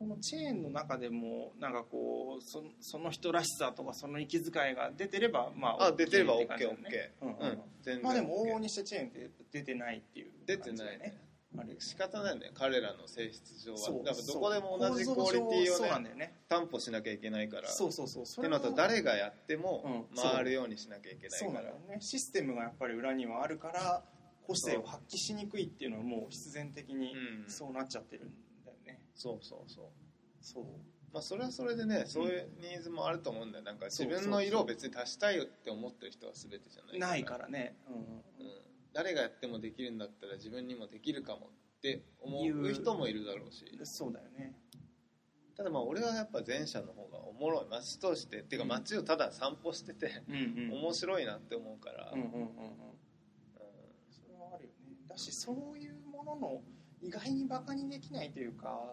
[0.00, 7.34] そのチェーンの中でもなんかこうそその人らしさとかその息遣いが出てればまああ出てれば OKOK ねうんうん。
[7.34, 11.16] うん全然まあでも往々にしてチェーンって出てないっていう出てないね。
[11.58, 12.50] あれ仕方ないね。
[12.54, 14.04] 彼らの性質上は。
[14.04, 16.34] だからどこでも同じクオリティをねんだよね。
[16.48, 17.68] 担保しなきゃいけないから。
[17.68, 18.26] そうそうそう。
[18.26, 20.22] そってのと誰がやってもうん。
[20.22, 21.62] 回るようにしなきゃいけないから。
[21.62, 22.00] ね。
[22.00, 24.02] システムがやっぱり裏にはあるから
[24.46, 27.50] 個性を発揮しにくいっていうのはもう必然的にうん。
[27.50, 28.26] そうなっちゃってる。
[28.26, 28.49] んだよね
[29.20, 29.84] そうそうそう。
[30.40, 30.64] そう。
[31.12, 33.64] まあそれはそれでねそういうニーズもあると思うんだよ。
[33.64, 37.76] なんか自分の色を別に足したいよって思ってる人は全てじゃないないからね。
[37.86, 37.94] うん。
[37.96, 38.22] うん。
[38.94, 43.66] 誰がやってもできるんだったら自分にもできるかもって思いうう人もいるだろうし。
[43.84, 44.54] そうだよね。
[45.54, 50.82] ただまあ俺はやっぱ前者の方がおもろい街としてっていうか街をただ散歩しててうんうん。
[50.84, 52.40] 面白いなって思うから、うんうんうん。
[52.40, 52.48] うん。
[54.08, 54.96] それはあるよね。
[55.06, 56.62] だしそういうものの
[57.02, 58.92] 意外にバカにできないというか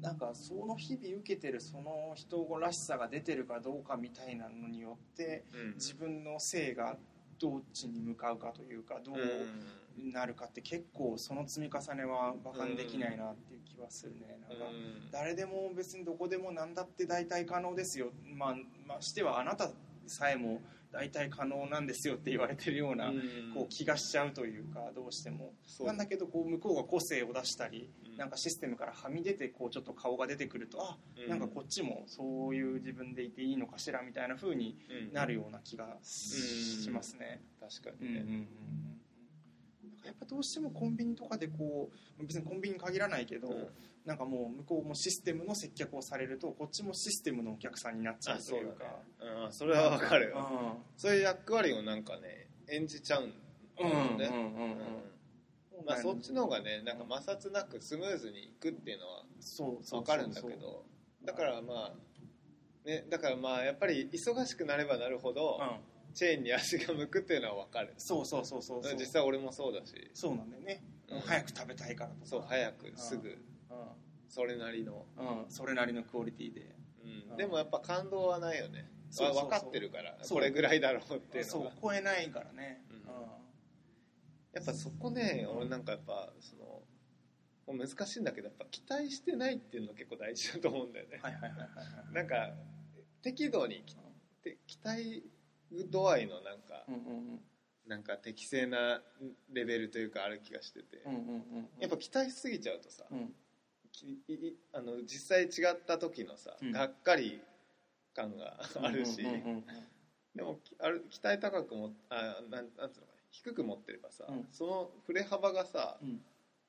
[0.00, 5.74] なんかその日々受けてるその人らしさが出てるかどうかみたいなのによってうん。
[5.74, 6.96] 自分の性が
[7.38, 14.38] どっちに向かうかというかどうなるかって結構その積み重ねはバカにできないなっていう気はするね。
[14.48, 15.10] なんかうん。
[15.10, 18.10] 誰でも別にどこでも何だって大体可能ですよ。
[18.36, 19.70] まあましてはあなた
[20.06, 20.60] さえも
[20.92, 23.52] 大体可能なんですよって言われてるようなうん。
[23.54, 25.52] こう気がしちゃうというかどうしても。
[25.80, 28.16] なんだけどこう向こうが個性を出したりうん。
[28.16, 31.28] なんかシステムからはみ出てこうちょっと顔が出てくるとあうん。
[31.28, 37.40] なんかこっちもそういう自分でいていいのかしらみたいな風にうんなるような気がしますね。
[37.60, 38.99] 確かうんうんうんにね、うん
[40.04, 43.68] やっぱどうしてもコンビニとかでこう別にコンビニに限らないけど、うん。
[44.04, 48.84] なんかもう向こうもシステムの接客をされるとこっちもシステムのお客さんになっちゃうというか。
[49.44, 53.32] うんそれはわかるようそういう役割をなんかね演じちゃうん
[54.16, 54.76] だよね。
[55.86, 60.00] まあそっちの方がねなんか摩擦なくスムーズにいくっていうのはそうそう。
[60.00, 60.84] わかるんだけど。
[61.24, 67.94] だからまあねだからまあやっぱり忙しくなればなるほどうんチェーンに足が向くっていうのはわかる。
[67.98, 68.94] そうそうそうそうそう。
[68.94, 70.10] 実際俺もそうだし。
[70.14, 71.20] そうなんだよね、うん。
[71.20, 72.26] 早く食べたいからとか。
[72.26, 73.28] そう早くすぐ。
[73.28, 73.38] う
[74.28, 76.74] それなりの、ん、うん、それなりのクオリティで。
[77.30, 78.88] うん、でもやっぱ感動はないよね。
[79.10, 82.84] そう分かってるからこれぐらいだろうっていうそう超えないからね。
[82.90, 82.96] うん。
[82.96, 83.00] う
[84.52, 86.82] やっぱそこねうん俺なんかやっぱその
[87.72, 91.18] 難しいんだけどやっぱ期待してないっていうの結構大事だと思うんだよね。
[91.18, 91.66] んはいはいはいはいは
[92.10, 92.14] い。
[92.14, 92.50] なんか
[93.22, 93.84] 適度に
[94.66, 95.24] 期待
[95.70, 97.02] 度合いのなんか、うんうんう
[97.36, 97.40] ん。
[97.86, 99.02] なんか適正な
[99.52, 101.22] レベルというかある気がしてて、うんうんう
[101.60, 103.34] んやっぱ期待しすぎちゃうとさ、うん。
[103.92, 106.72] きいあの実際違った時のさ、うん。
[106.72, 107.40] がっかり
[108.14, 109.64] 感があるし、うんうんうん
[110.32, 113.20] でもきある期待高くもあなんなんつうのかな。
[113.32, 114.46] 低く持ってればさ、うん。
[114.52, 116.20] その振れ幅がさうん。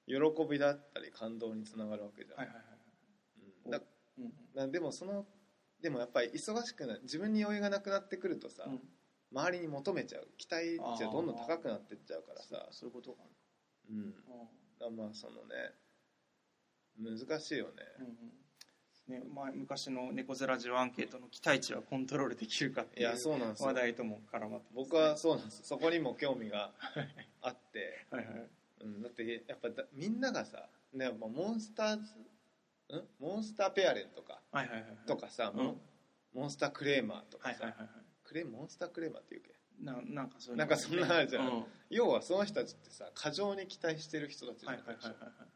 [0.08, 0.16] 喜
[0.50, 2.66] びだったり感動につながるわけじゃん、はいはいはい
[3.66, 3.72] うん。
[3.72, 3.80] だ
[4.18, 4.34] うんうん。
[4.56, 5.26] なでもその
[5.82, 8.80] でもやっぱり忙しくな自分に余裕がなくなってくるとさ、うん。
[9.34, 10.28] 周りに求めちゃう。
[10.38, 12.68] 期待値がどんどん高くなってっちゃうからさ。
[12.72, 13.32] そういうことがある
[13.90, 14.14] うん。
[14.80, 15.74] だまあそのね
[17.00, 19.24] 難しいよね、うんうん。
[19.24, 23.68] ねまあ、昔の猫背ラジオアンケートの期待値はコントロールできるかっていいうやそうなんですよ。
[23.68, 24.62] 話題とも絡まってね。
[24.76, 26.72] 僕はそうなんですそこにも興味が
[27.42, 28.50] あって、はいはい。
[28.82, 32.31] うん、だってやっぱだみんながさ、ね、まあモンスターズん
[33.20, 34.42] モンスターペアレントか。
[34.52, 34.98] はいはいはいはい。
[35.08, 35.78] とかさ、うん。
[36.34, 37.90] モンスタークレーマーとかさ、はいはいはいはい。
[38.24, 39.52] クレモンスタークレーマーっていうっけ？
[39.84, 41.48] ななんかそういうなんかそんなのあるじゃん。
[41.48, 41.64] うん。
[41.90, 45.08] 要はその人たちってさ過剰に期待してる人たちなはいわけでしょ。
[45.10, 45.48] はいはいはいはい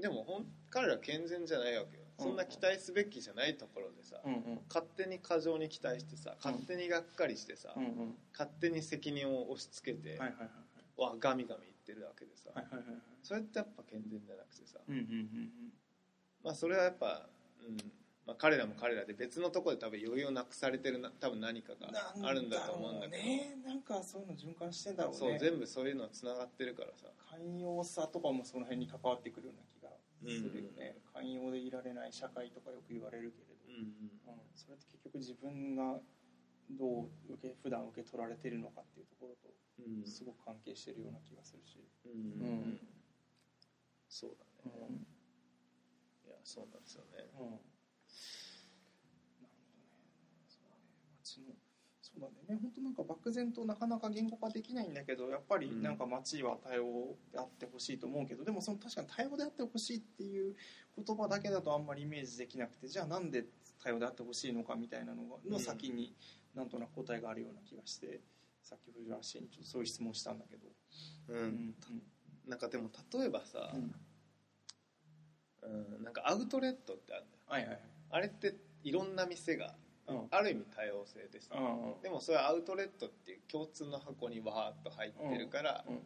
[0.00, 2.02] でもほん彼ら健全じゃないわけよ。
[2.18, 4.60] そんな期待すべきじゃないところでさ、うんうん。
[4.68, 8.14] 勝手に過剰に期待してさ勝手にがっかりしてさ、うんうん。
[8.32, 10.48] 勝手に責任を押し付けて、はいはいはい
[10.96, 12.96] わガミガミ言ってるわけでさ、はいはいはいはい。
[13.22, 15.50] それってやっぱ健全じゃなくてさ、うんうんうん
[16.44, 17.26] まあそれはやっぱ、
[17.66, 17.76] うん
[18.26, 23.22] まあ、彼らも彼らで別のところで多分余裕をなくされてるな多分何かがうんあるんだと思うんだけど。
[23.22, 25.18] ねなんかそういうの循環してんだろうね。
[25.18, 27.08] そう全部そういうのつながってるからさ。
[27.30, 29.90] 寛容さとかもその辺に関わってくるような気が
[30.24, 34.40] するよね、寛容でいられない社会とかよく言われるけれど、うんうん。
[34.54, 35.98] それって結局自分が
[36.70, 40.06] どう受け普段受け取られてるのかっていうところとうん。
[40.06, 42.80] すごく関係してるような気がするし、うんうん
[44.08, 45.04] そうだね、
[46.26, 47.26] いやそうなんですよね。
[47.38, 47.50] うん。
[47.50, 47.60] なる
[49.42, 49.84] ほどね。
[50.48, 50.90] そうだね。
[51.22, 51.54] 街の
[52.00, 52.60] そうだね。
[52.60, 55.82] 本当なんか漠然となかなか言語化できないんだけどやっぱりうん。
[55.82, 60.54] なんか街は多様であってほしいと思うけど、でもその確かに多様であってほしいっていう
[60.96, 63.44] 言葉だけだとあんまりイメージできなくてじゃあなんで
[63.82, 66.14] 多様であってほしいのかみたいなのがの先に
[66.54, 68.20] なんとなく答えがあるような気がして
[68.62, 70.68] さっき藤原氏にちょっとそういう質問したんだけど、
[71.28, 71.74] うん、うん。
[72.46, 73.94] なんかでも例えばさ、うん
[75.64, 77.80] うん、なんかアウトレットってあるんだよはいはいはい。
[78.10, 79.74] あれっていろんな店が
[80.06, 80.26] うん。
[80.30, 85.98] ある意味多様性です、うんうんでもそれはアウトレットっていう共通の箱にわーっと入ってるから、うん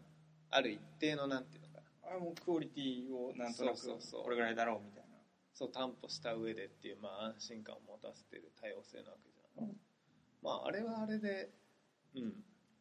[0.51, 2.11] ある一定のなんていうのかな。
[2.11, 4.25] あれもクオリティをなんとなくそうそうそう。
[4.25, 5.09] これぐらいだろうみたいな。
[5.53, 9.77] そう担保した上でっていう、まあ、安心感を持たせてる多様性なわけじゃん、うん。
[10.43, 11.51] まああれはあれで
[12.15, 12.33] うん。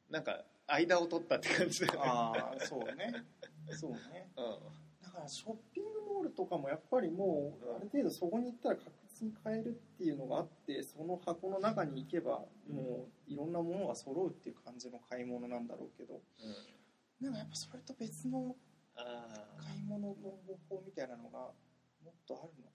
[0.10, 2.00] なんか間を取ったって感じだよね。
[2.06, 3.26] ああそうね。
[3.72, 4.30] そうね。
[4.38, 4.87] うだ
[5.18, 16.14] からショッピングモールとかもやっぱりもううんある程度そこに行ったら確実に買えるっていうのがあってその箱の中に行けばもういろんなものが揃うっていう感じの買い物なんだろうけど。
[16.14, 16.24] ん、うん、
[17.22, 18.56] でもやっぱそれと別の
[18.96, 22.70] 買い物の方法みたいなのがもっとあるの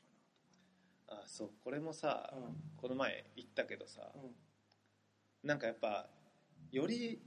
[1.16, 2.56] かあそうこれもさ、なうん。
[2.76, 4.34] この前言ったけどさ、うん。
[5.48, 6.08] なんかやっぱ
[6.70, 7.20] より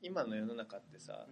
[0.00, 1.26] 今の世の中ってさ、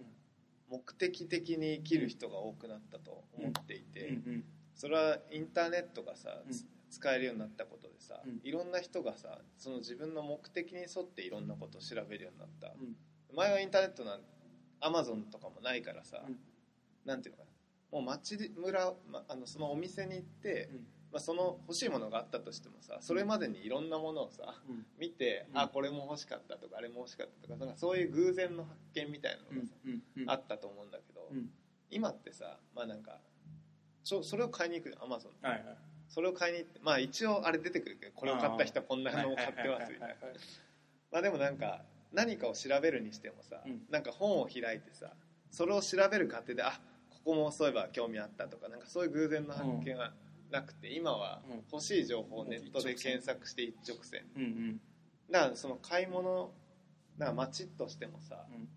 [0.69, 4.43] 目的的に生きる人が多くなったと思っていて、うん
[4.75, 6.41] それはインターネットがさ、
[6.89, 8.39] 使えるようになったことでさ、うん。
[8.43, 12.95] いろんな人がさその自分の目的に沿っていろんなことを調べるようになった、うん。
[13.35, 14.21] 前はインターネットなん
[14.81, 16.37] アマゾンとかもないからさ、うん。
[17.05, 17.49] なんていうのか
[17.91, 17.97] な。
[17.99, 24.85] もう町で村、ま、あのそのお店に行って、うんまあ、その欲しいものがあったとしてもさそれまでにいろんなものをさうん。
[24.99, 25.59] 見て、うん。
[25.59, 31.47] あこれも欲しかったとかあれも欲しかったとかなんかそういう偶然の発見みたいなのがさ、うんうんあったと思うんだけど、うん。
[31.89, 33.19] 今ってさまあなんか
[34.03, 35.77] そそれを買いに行くアマゾンはいはい。
[36.09, 40.15] それを買いに行ってまあ一応あれ出てくるけどこれを買った人はこんなのを買ってますみたいな。
[41.13, 43.83] まあでもなんか何かを調べるにしてもさ、うん。
[43.89, 45.13] なんか本を開いてさ
[45.49, 46.77] それを調べる過程であ
[47.09, 50.11] ここもそういえば興味あったとかなんかそういう偶然の発見が
[50.51, 51.55] なくて、今はうん。
[51.71, 54.25] 欲しい情報をネットで検索して一直線。
[54.35, 54.81] うんうん。
[55.31, 56.51] だからその買い物
[57.17, 58.67] だから街としてもさうん。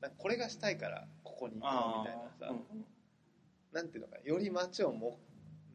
[0.00, 2.84] なんかこれがしたいからここに行こうあみたいなさ、あうん
[3.72, 5.18] なんていうのかより街をも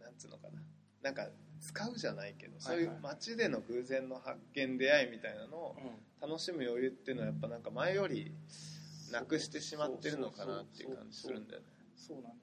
[0.02, 0.62] なんつうのかな
[1.02, 1.28] なんか
[1.60, 5.82] 使うじゃないけど、そういう街での偶然の発見出会いみたいなのをう
[6.28, 6.30] ん。
[6.30, 8.32] 楽しむ余裕っていうのはやっぱなんか前より
[9.12, 11.65] なくしてしまってるのかなっていう感じするんだよね。
[11.96, 12.41] そうなんだよね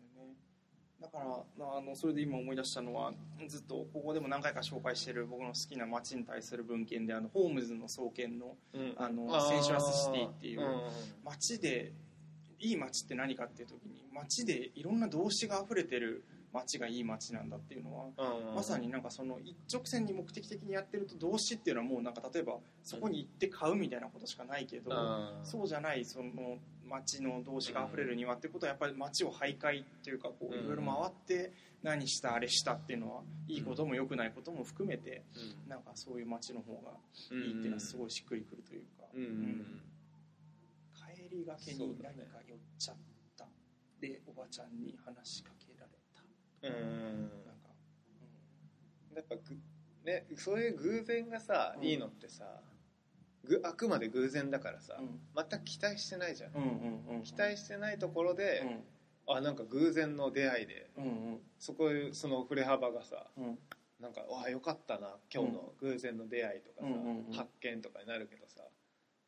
[1.00, 3.12] だからあのそれで今思い出したのは
[3.46, 8.94] ずっとここでも何回か紹介してる僕の好きな街に対する文献であのホームズの創建のうん。
[8.96, 10.60] あのセンシュラスシティっていう
[11.24, 11.92] 街で
[12.58, 25.44] いい街って何かっていう時に街でいろんな動詞が溢れてる街がいい街なんだっていうのはまさになんかその一直線に目的的にやってると動詞っていうのはもうなんか例えばそこに行って買うみたいなことしかないけど、うん。
[25.44, 26.58] そうじゃないその
[26.88, 30.64] 街の動詞が溢れるにはってことはやっぱり街を徘徊っていうかこううん。
[30.64, 35.22] いろいろ回って何したあれしたっていうのはいいことも良くないことも含めて
[35.68, 36.92] なんかそういう街の方が
[37.30, 39.22] うんいいっていうのはすごいしっくりくるというか、うん。
[39.22, 39.80] うんうん
[40.94, 42.96] 帰りがけに何か寄っちゃっ
[43.36, 43.46] た、
[44.00, 46.22] でおばちゃんに話しかけられた。
[46.68, 47.20] うん。
[47.44, 47.68] なんか、
[49.14, 49.56] やっぱぐ
[50.04, 51.84] ねそういう偶然がさ、うん。
[51.84, 52.60] いいのってさ
[53.44, 55.20] ぐあくまで偶然だからさ、うん。
[55.34, 57.22] 全く期待してないじゃん、うんうんうんうん。
[57.22, 58.62] 期待してないところで、
[59.26, 61.40] うあなんか偶然の出会いでんうんうん。
[61.58, 63.58] そこその振れ幅がさうん。
[64.00, 67.32] なんかわあよかったな今日の偶然の出会いとかさ、うんうんうん。
[67.32, 68.62] 発見とかになるけどさ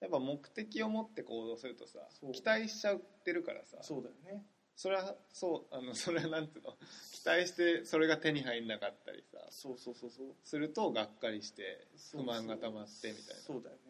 [0.01, 1.99] やっぱ目的を持って行動するとさ
[2.33, 4.45] 期待しちゃってるからさそうだよね。
[4.77, 6.73] それはそうあのそれはなんていうの？
[7.13, 10.29] 期待してそれが手に入んなかったりさそうそうそうそう。
[10.43, 13.43] するとがっかりして不満が溜まってみたいな。
[13.43, 13.90] そうだよね。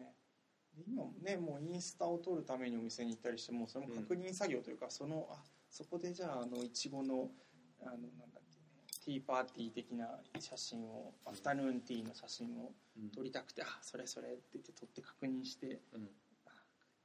[0.87, 7.29] 今もねもうインスタを撮るためにお店に行ったりしてもその確認作業というか、そのあそこでじゃああのいちごの
[7.81, 13.09] あのなんだっけねティーパーティー的な写真をアフタヌーンティーの写真をうん。
[13.09, 16.09] 撮りたくて、あそれそれって言って撮って確認してうん。
[16.45, 16.49] あ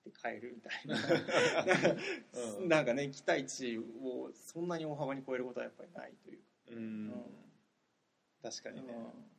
[0.04, 0.96] で帰るみたいな。
[2.60, 2.68] うん。
[2.68, 6.76] なんかね期待値をそんなに大幅に超えることはやっぱりないというか、うん。
[6.76, 7.12] うん。
[8.42, 8.92] 確かにね。
[8.92, 9.35] うん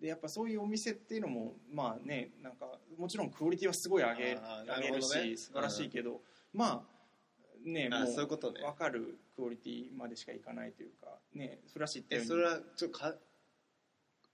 [0.00, 2.66] でやっぱそういうお店っていうのもまあねなんか
[2.98, 6.20] もちろんクオリティはすごい上げ,、上げるし素晴らしいけど、
[6.54, 8.60] まあねあもそういうことね。
[8.62, 13.14] 分かるクオリティまでしかいかないというかねフラッシュ言ったようにえそれはちょっとか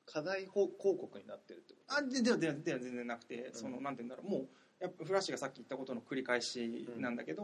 [0.07, 1.97] 課題広広告になってるってこと？
[1.97, 3.55] あでではではでは全然なくて、ん。
[3.55, 4.31] そのなんて言うんだろう。
[4.31, 4.49] もう
[4.79, 7.43] やっぱフラッシュがさっき言ったことの繰り返しなんだけど、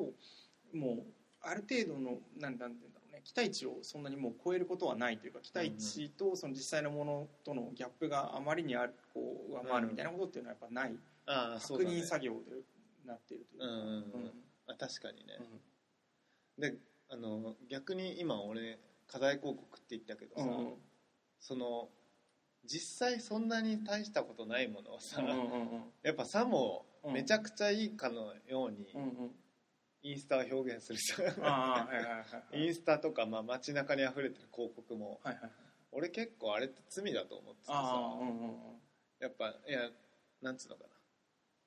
[0.73, 1.03] もう
[1.41, 2.91] ある程度のなんなんて言うんだろう
[3.23, 10.95] ね期待値をそんなにもう超えることはないというか期待値とその実際のものとのギャップがあまりにあるこう上回るみたいなことっていうのはやっぱない、
[11.27, 12.39] ああそう確認作業で
[13.07, 14.33] なっているというか、うんうん
[14.68, 15.39] あ確かにね。
[16.59, 16.70] うん。
[16.73, 16.77] で
[17.09, 20.75] あの逆に今俺課題広告って言ったけどさ、うん
[21.41, 21.89] その
[22.64, 25.83] 実際そんなに大したことないものをさ、うんうんうん。
[26.05, 27.14] やっぱさもうん。
[27.14, 29.31] めちゃくちゃいいかのようにうんうん
[30.03, 32.64] インスタを表現するさ、ああはいはいはいはい。
[32.64, 35.20] インスタとか、まあ、街中に溢れてる広告も。
[35.22, 35.50] はいはい
[35.94, 37.72] 俺結構あれって罪だと思ってさ。
[37.74, 38.55] あうんうんうん。
[39.20, 39.90] やっぱいや
[40.40, 40.84] なんつうのか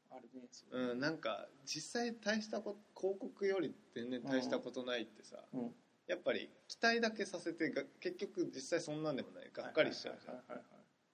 [0.09, 0.95] あるねそう。
[0.95, 5.71] んなんか実際大したこと広告より全然大したことないってさ、うん。
[6.07, 9.51] やっぱり期待だけさせてが結局実際そんなんでもない。
[9.53, 10.41] がっかりしちゃうじゃん。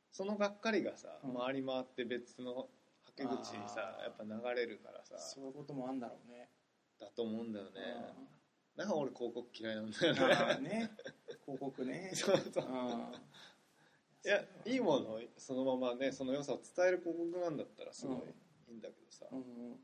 [0.10, 1.36] そのがっかりがさ、うん。
[1.36, 2.66] 回り回って別のは
[3.18, 5.18] け口にさやっぱ流れるからさ。
[5.20, 6.48] そういうこともあるんだろうね
[7.02, 7.72] だと思うんだよね。
[7.76, 8.28] うん。
[8.78, 10.70] だから俺広告嫌いなんだよね。
[10.70, 10.92] ね。
[11.46, 12.12] 広告ね。
[12.16, 12.66] そうそう。
[12.68, 13.12] あ
[14.24, 18.18] いやいいものをそのままねその良さを伝える広告なんだったらすごい
[18.68, 19.44] いいんだけどさ、ーうんう
[19.74, 19.80] ん。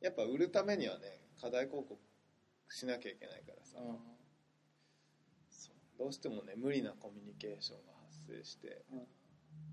[0.00, 2.00] やっぱ売るためにはね課題広告
[2.68, 3.98] しなきゃいけないからさ、うん。
[5.98, 9.06] どうしてもね無理なコミュニケーションが発生してうん。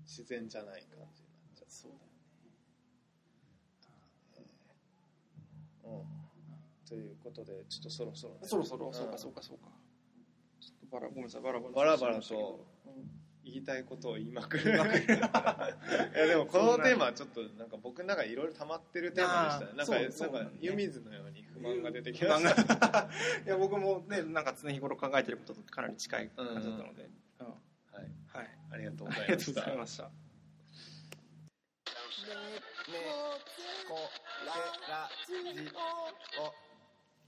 [0.04, 1.94] 自然じゃない感じになっちゃそうう、
[5.84, 6.17] うん、
[6.88, 8.88] ということでちょっとそろそろね、そろそろ。
[8.88, 8.94] ん。
[8.94, 9.68] そうかそうかそうか。
[10.60, 11.42] ちょっとバラごめんなさい。
[11.42, 12.66] バラバラバラバラと
[13.44, 14.72] 言いたいことを言いまくる。
[14.72, 19.92] いやでもこのテーマはちょっとなんか僕の中でいろいろ溜まってるテーマでしたなんか
[20.38, 22.76] なんか湯水のように不満が出てきました。
[22.76, 23.10] が
[23.44, 27.10] いや僕もねなんか常日頃考えてることとかなり近い感じだったので、
[27.40, 27.46] うん。
[27.46, 27.56] はい。
[28.28, 28.58] はい。
[28.70, 30.10] ありがとうござありがとうごいました。
[30.10, 30.36] ざいまし
[36.32, 36.67] た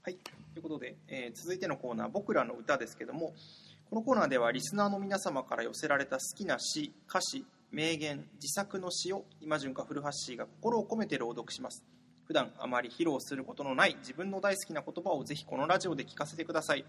[0.03, 3.35] はい、ということで、えー続いてのコーナー「僕らの歌」ですけども
[3.87, 11.83] このコーナーではリスナーの皆様から寄せられた好きな詩歌詞名言自作の詩を今順か古橋氏が心を込めて朗読します。
[12.25, 16.85] 普段あまり披露することのない自分の大好きな言葉をぜひこのラジオで聞かせてください、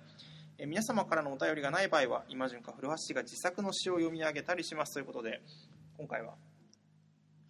[0.57, 4.95] えー皆様からのお便りがない場合は今順か古橋氏が自作の詩を読み上げたりします。
[4.95, 5.43] ということで
[5.99, 6.35] 今回は。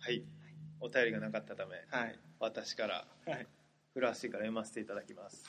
[0.00, 0.24] はい。
[0.80, 2.18] お便りがなかったためはい。
[2.40, 3.06] 私から。
[3.26, 3.46] はい
[3.95, 5.45] 古橋から読ませていただきます、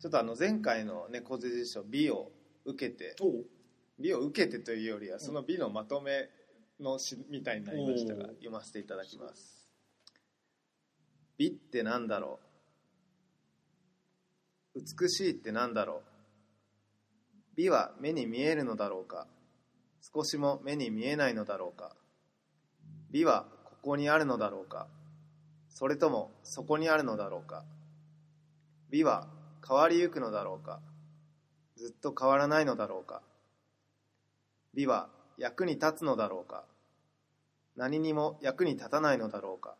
[0.00, 2.32] ちょっとあの前回の猫背辞書美を
[2.64, 3.14] 受けて
[3.98, 6.28] 美を受けてというよりはその美のまとめ
[6.80, 9.68] の詩みたいになりましたが読ませていただきます。
[11.38, 12.40] 美ってなんだろ
[14.74, 14.80] う？
[14.80, 16.02] 美しいってなんだろう？
[17.56, 19.26] 美は目に見えるのだろうか？
[20.14, 21.94] 少しも目に見えないのだろうか？
[23.10, 24.88] 美はここにあるのだろうか？
[25.70, 27.64] それともそこにあるのだろうか？
[28.90, 29.26] 美は
[29.66, 30.80] 変わりゆくのだろうか？
[31.76, 33.22] ずっと変わらないのだろうか？
[34.74, 35.08] 美は
[35.38, 36.64] 役に立つのだろうか？
[37.76, 39.76] 何にも役に立たないのだろうか？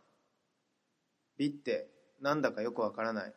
[1.37, 1.89] 美って
[2.23, 3.33] なんだかよくわからない。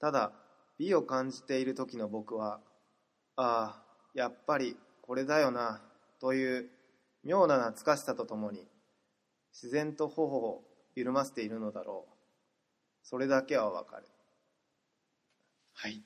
[0.00, 0.32] ただ
[0.78, 2.60] 美を感じている時の僕は
[3.36, 3.82] ああ
[4.14, 5.80] やっぱりこれだよな
[6.20, 6.66] という
[7.24, 8.66] 妙な懐かしさとともに
[9.52, 10.62] 自然と頬を
[10.94, 12.12] 緩ませているのだろう。
[13.02, 14.04] それだけはわかる。
[15.74, 16.02] はい。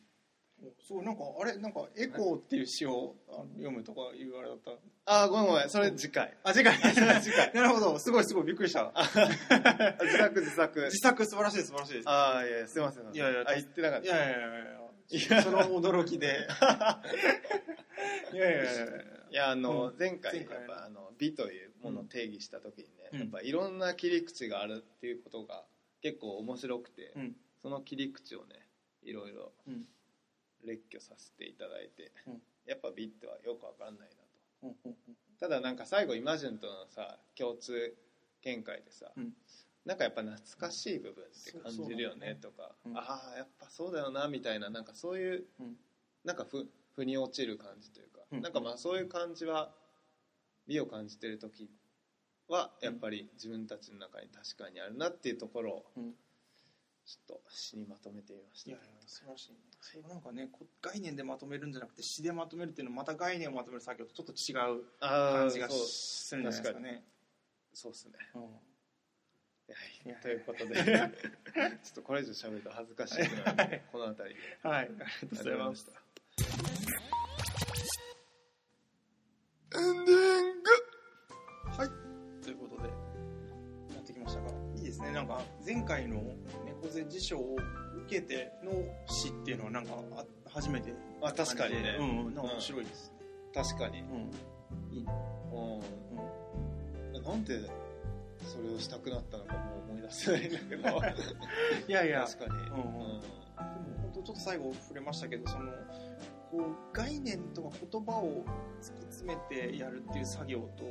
[0.87, 1.57] すごいなんかあれ？
[1.57, 3.16] なんかエコーっていう詩を
[3.57, 4.70] 読むとかいうあれだった？
[5.07, 5.68] ああごめんごめん。
[5.68, 6.37] それ次回。
[6.45, 6.76] あ次回？
[7.20, 7.51] 次回。
[7.55, 7.99] なるほど。
[7.99, 8.93] すごいすごいびっくりした。
[10.03, 10.80] 自作自作。
[10.85, 12.09] 自作素晴らしい素晴らしいです。
[12.09, 13.12] ああいやすいません。
[13.12, 14.07] いやいやあ言ってなかった。
[14.07, 14.49] いやいやいや
[15.11, 16.47] いやその驚きで。
[18.33, 18.85] いやいやいやいや。
[19.30, 19.99] いやあの、うん。
[19.99, 23.18] 前回やっ前回ぱあの美というものを定義した時にね、うん。
[23.20, 25.64] やっぱいろんな切り口があるっていうことが
[26.01, 27.37] 結構面白くて、うん。
[27.62, 28.55] その切り口をね
[29.03, 29.85] いろいろうん。
[30.64, 32.43] 列挙させていただいて、うん。
[32.66, 34.09] やっぱ美ってはよくわかんない
[34.62, 34.97] なと。
[35.41, 37.97] ただなんか最後イマジュンとのさ共通
[38.43, 39.33] 見解でさ、うん。
[39.85, 42.97] なんかやっぱ懐かしい部分って感じるよねとか、うん。
[42.97, 45.76] ああやっぱそうだよなみたいななんかそういう、うん。
[46.24, 48.41] なんかふ腑に落ちる感じというか、うん。
[48.41, 49.74] なんかまあそういう感じは
[50.66, 51.70] 美を感じてる時
[52.48, 56.14] はやっぱり自分たちの中に確かにあるなっていうところをうん。
[57.04, 58.70] ちょっと詩にまとめてみました。
[58.70, 59.58] いやいや素晴らしいね。
[59.80, 67.04] それもなんかねこ概念でまとめるんじゃなくて詩でまとめるっていうのはまた概念をまとめる作業とちょっと違うあ感じがするんじゃないですかね。
[67.74, 68.12] そうですね。
[68.34, 68.42] うん。
[68.42, 68.52] はい
[70.04, 70.94] いやということで ちょ
[71.90, 74.68] っとこれ以上喋ると恥ずかしいのでこの辺りで。
[74.68, 74.84] はい。
[74.84, 75.90] ありがとうございます。
[75.90, 77.21] エ
[85.72, 86.20] 前回の
[86.66, 87.56] 猫背辞書を
[88.04, 88.72] 受けての
[89.06, 90.92] 詩っていうのはなんかあ初めて
[91.22, 91.96] あ確かにね。
[91.98, 92.34] うんうん。
[92.34, 93.10] なんか面白いです。
[93.10, 94.00] ね確かに。
[94.00, 94.94] うん。
[94.94, 95.08] いいね。
[97.14, 97.22] うん。
[97.22, 97.58] なんで
[98.44, 100.88] それをしたくなったのかもう思い出せないんだけど。
[101.88, 102.26] いやいや。
[102.26, 102.50] 確かに。
[102.50, 102.66] うん。
[102.66, 102.72] うん。
[102.74, 103.22] でも
[104.02, 105.72] 本当ちょっと最後触れましたけどその
[106.50, 108.44] こう概念とか言葉を
[108.82, 110.84] 突き詰めてやるっていう作業と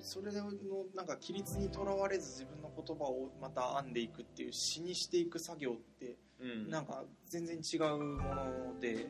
[0.00, 0.50] それの
[0.94, 6.70] なんか規律にとらわれず自分の言葉をまた編んでいくっていう詩にしていく作業ってうん。
[6.70, 9.06] なんか全然違うもので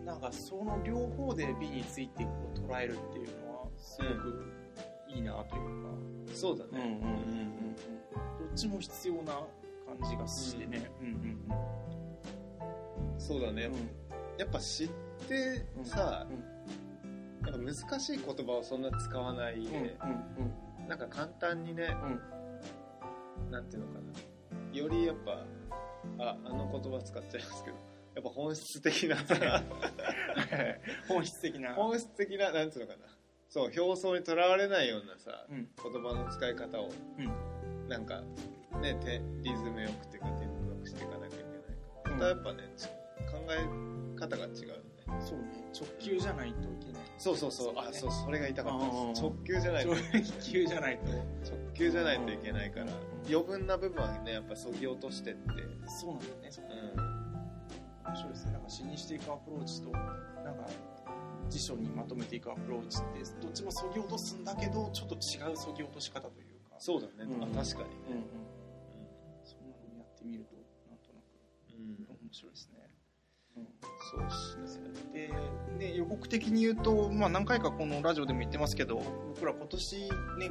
[0.00, 0.04] うん。
[0.04, 4.52] なんかその両方で美についてこう捉えるっていうのはすごく
[5.08, 6.70] いいなというか、そうだね。
[6.72, 7.74] うんうんうんうん
[8.38, 9.32] どっちも必要な
[10.00, 11.06] 感じがしてね、うん。
[11.06, 11.40] うん
[13.18, 13.74] そうだね、うん。
[14.38, 14.90] やっぱ知っ
[15.28, 16.26] てさ、
[17.46, 19.96] やっぱ難しい言葉をそんな使わないで、
[20.88, 21.88] なんか簡単にね、
[23.50, 24.76] なんていうのかな。
[24.76, 25.44] よりやっぱ
[26.18, 27.76] ああの言葉使っちゃいますけど
[28.14, 29.62] やっぱ本質的なさ。
[31.08, 33.06] 本質的な、本質的ななんていうのかな。
[33.48, 35.68] そう表層にとらわれないようなさうん。
[35.82, 37.88] 言葉の使い方をうん。
[37.88, 38.22] なんか
[38.80, 42.18] ねてリズムよくっていうかテンポよくしていかなきゃいけないから、うん。
[42.18, 42.92] またやっぱねち考
[43.50, 44.50] え方が違う
[45.20, 45.44] そうね。
[45.74, 47.02] 直球じゃないといけない。
[47.18, 47.74] そうそうそう。
[47.76, 49.22] あそうそれが言いたかったです。
[49.22, 49.92] 直球じゃないと。
[49.92, 50.02] 直
[50.42, 51.04] 球じゃないと。
[51.06, 52.86] 直球じゃないといけないから。
[52.86, 52.90] うん
[53.28, 55.40] 余分な部分はねやっぱそぎ落としてって。
[55.86, 56.50] そうなんだよね。
[56.50, 56.70] そううん。
[58.06, 58.52] 面白いですね。
[58.52, 60.66] なんか詩にしていくアプローチとなんか
[61.50, 66.76] 辞書にまとめていくアプローチってどっちもそぎ落とすんだけどちょっと違うそぎ落とし方というか。
[66.78, 67.44] そうだね、うん。
[67.44, 68.24] あ確かにね、うんうん。
[69.44, 70.56] そんなのやってみると
[70.88, 71.24] なんとなく
[71.76, 72.08] うん。
[72.08, 72.89] 面白いですね、うん
[73.54, 74.90] そうっすね。
[75.12, 79.02] でね、予告的に言うと、まあ、何回かこのラジオでも言ってますけど
[79.34, 80.08] 僕ら今年、ね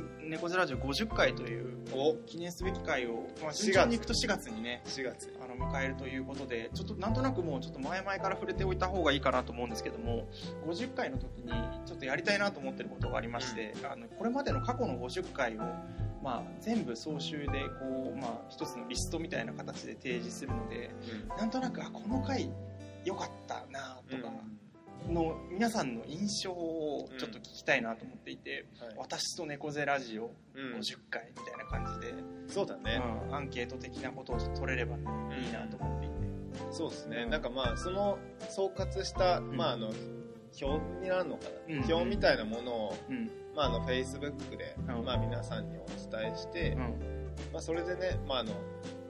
[0.28, 2.16] 「猫背ラジオ」50回というお。
[2.26, 3.64] 記念すべき回を、まあ、4月。
[3.66, 5.34] 順調にいくと4月にね4月。
[5.42, 10.28] あの迎えるということでちょっとなんとなくもうちょっと前々から触れておいた方がいいかなと思うんですけども
[10.66, 11.52] 50回の時に
[11.86, 15.60] ちょっとやりたいなと思ってることがありまして、あのこれまでの過去の50回を、
[16.24, 20.92] まあ、全部総集でこう、まあ、一つのリストみたいな形で提示するので
[21.38, 22.50] なんとなくあこの回
[23.10, 24.32] 良かったなとか
[25.12, 28.96] の皆さんの印象をちょっと聞きたいなと思っていて、はい。
[28.98, 30.80] 私と猫背ラジオうん。
[30.80, 32.14] 50回みたいな感じで、
[32.48, 35.44] そうだね、うんアンケート的なことを取れれば、ねうん。
[35.44, 36.16] いいなと思っていて。
[36.72, 37.26] そうですね。
[37.26, 39.56] なんかまあその総括した、ん。
[39.56, 39.92] まああの
[40.62, 40.66] 表
[41.02, 41.84] になるのかな、うん。
[41.92, 43.32] 表みたいなものを、うん。
[43.56, 45.06] まあ、あの Facebook で、うん。
[45.06, 46.78] まあ、皆さんにお伝えして、うん。
[47.52, 48.54] まあ、それでね、まああの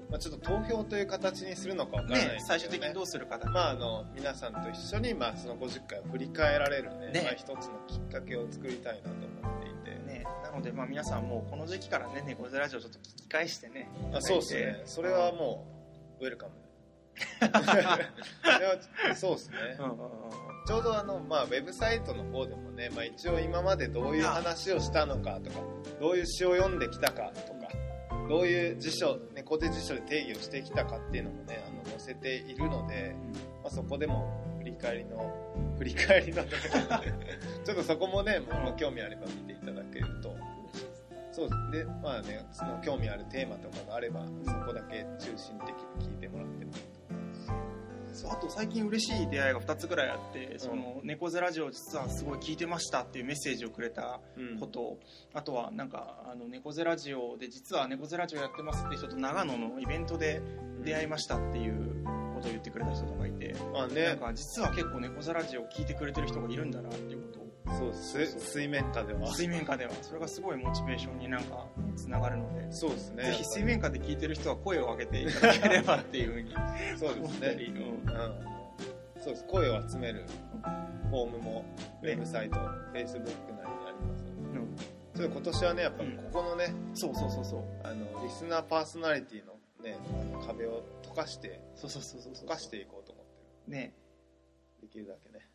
[0.09, 7.21] まあ、ちょっと投票という形にするのかわからないです、最終的にどうするかまあ、あの皆さんと一緒に、まあ、その50回を振り返られるねね。
[7.23, 9.09] まあ、一つのきっかけを作りたいなと
[9.43, 13.89] 思っていて、ね、なので、まあ、皆さんもうこの時期からね、猫背ラジオちょっと聞き返してね。
[14.13, 14.81] あそうですね。
[14.85, 15.67] それはも
[16.19, 16.53] うウェルカム。
[17.39, 17.51] それ
[18.65, 19.57] はそうですね。
[19.79, 19.99] うんうんうん。
[20.65, 25.59] ちょうどあの、まあ、ウェブサイトの方でもね、まあ、一応今までどういう話をしたのかとか
[25.99, 27.59] どういう詩を読んできたかとか
[28.29, 29.17] どういう辞書
[29.49, 33.15] 猫背辞書で定義をしてきたかっていうのもねあの載せているので、
[33.63, 35.33] まあ、そこでも振り返りの
[35.79, 36.43] 振り返りの
[37.65, 40.37] ちょっとそこもねもう興味あれば見ていただけると。
[41.31, 45.69] そうでまあねその興味あるテーマとかがあればそこだけ中心的
[45.99, 46.71] に聞いてもらっても
[48.19, 54.59] そうあと最近嬉しい出会いが2つぐらいあって、その猫背ラジオ実はすごい聞いてましたっていうメッセージをくれたうん。
[54.59, 54.97] こと、
[55.33, 60.41] あとはなんかあの猫背ラジオで実は猫背ラジオやってますって人と長野のイベントで
[60.83, 62.03] 出会いましたっていう
[62.35, 68.39] ことを言ってくれた人とかいて、なんまあねか実は結構猫背ラジオ聞いてくれてる人がいるんだなっていうことをそうす。
[68.39, 69.27] 水面下では。
[69.27, 69.91] 水面下では。
[70.01, 71.65] それがすごいモチベーションになんか
[71.95, 73.23] つながるので、そうですね。
[73.25, 76.53] ぜひ水面下で聞いてる人は声を上げていただければっていうふうに
[76.97, 79.45] そうですね、うんうん、そうです。
[79.45, 80.25] 声を集める
[81.09, 81.65] フォームも
[82.01, 85.25] ウェブサイト、フェイスブックなりにありますので。
[85.25, 85.31] うん。
[85.31, 87.63] 今年はねやっぱうんここのね、そうそうそうそう。
[87.83, 89.53] あのリスナーパーソナリティの
[89.83, 89.97] ね
[90.45, 93.25] 壁を溶かしてそうそうそうそう溶かしていこうと思っ
[93.65, 93.93] てね。
[94.81, 95.45] るできるだけね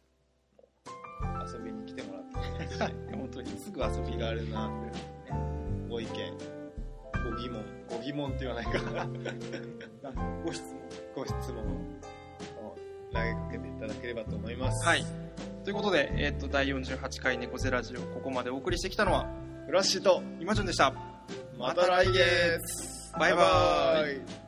[1.55, 2.35] 遊遊びに来てもらって。
[2.37, 4.71] もいいし本当にすぐ遊び気軽な
[5.89, 6.11] ご意見。
[7.31, 7.63] ご疑問。
[7.89, 8.81] ご疑問って言わない か。
[10.45, 10.75] ご質問。
[11.15, 11.65] ご質問
[12.67, 12.77] を。
[13.13, 14.87] 投げかけていただければと思います。
[14.87, 15.05] はい。
[15.65, 19.27] ということで、えっと第48回猫背ラジオここまでお送りしてきたのは
[19.67, 20.93] フラッシュと今順でした。
[21.59, 22.61] また来月。
[23.19, 24.44] バイバーイイ